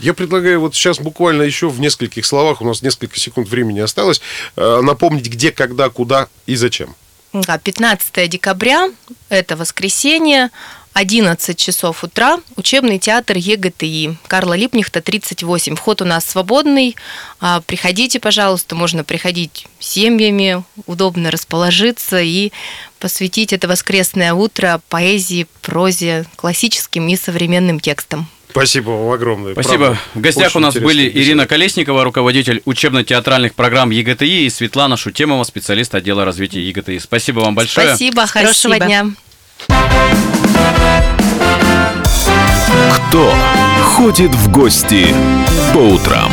Я 0.00 0.14
предлагаю 0.14 0.60
вот 0.60 0.74
сейчас 0.74 0.98
буквально 0.98 1.42
еще 1.42 1.68
в 1.68 1.80
нескольких 1.80 2.26
словах, 2.26 2.60
у 2.60 2.64
нас 2.64 2.82
несколько 2.82 3.18
секунд 3.18 3.48
времени 3.48 3.80
осталось, 3.80 4.20
э, 4.56 4.80
напомнить, 4.82 5.28
где, 5.28 5.52
когда, 5.52 5.88
куда 5.88 6.28
и 6.46 6.56
зачем. 6.56 6.94
15 7.32 8.28
декабря, 8.28 8.90
это 9.28 9.56
воскресенье, 9.56 10.50
11 10.94 11.56
часов 11.56 12.02
утра, 12.02 12.38
учебный 12.56 12.98
театр 12.98 13.36
ЕГТИ, 13.36 14.16
Карла 14.26 14.54
Липнихта, 14.54 15.00
38. 15.00 15.76
Вход 15.76 16.02
у 16.02 16.04
нас 16.04 16.24
свободный. 16.24 16.96
А, 17.38 17.60
приходите, 17.60 18.18
пожалуйста, 18.18 18.74
можно 18.74 19.04
приходить 19.04 19.66
семьями, 19.78 20.64
удобно 20.86 21.30
расположиться 21.30 22.20
и 22.20 22.50
посвятить 22.98 23.52
это 23.52 23.68
воскресное 23.68 24.34
утро 24.34 24.80
поэзии, 24.88 25.46
прозе, 25.62 26.24
классическим 26.34 27.06
и 27.08 27.16
современным 27.16 27.78
текстам. 27.78 28.28
Спасибо 28.50 28.90
вам 28.90 29.12
огромное. 29.12 29.52
Спасибо. 29.52 29.78
Правда, 29.78 29.98
в 30.14 30.20
гостях 30.20 30.46
очень 30.48 30.60
у 30.60 30.62
нас 30.62 30.74
были 30.74 31.02
интересная 31.02 31.22
Ирина 31.22 31.42
беседа. 31.42 31.48
Колесникова, 31.48 32.04
руководитель 32.04 32.62
учебно-театральных 32.64 33.54
программ 33.54 33.90
ЕГТИ, 33.90 34.46
и 34.46 34.50
Светлана 34.50 34.96
Шутемова, 34.96 35.44
специалист 35.44 35.94
отдела 35.94 36.24
развития 36.24 36.62
ЕГТИ. 36.62 36.98
Спасибо 36.98 37.40
вам 37.40 37.54
большое. 37.54 37.88
Спасибо, 37.88 38.26
хорошего 38.26 38.76
Спасибо. 38.76 38.86
дня. 38.86 39.06
Кто 43.08 43.34
ходит 43.82 44.30
в 44.30 44.52
гости 44.52 45.14
по 45.72 45.78
утрам? 45.78 46.32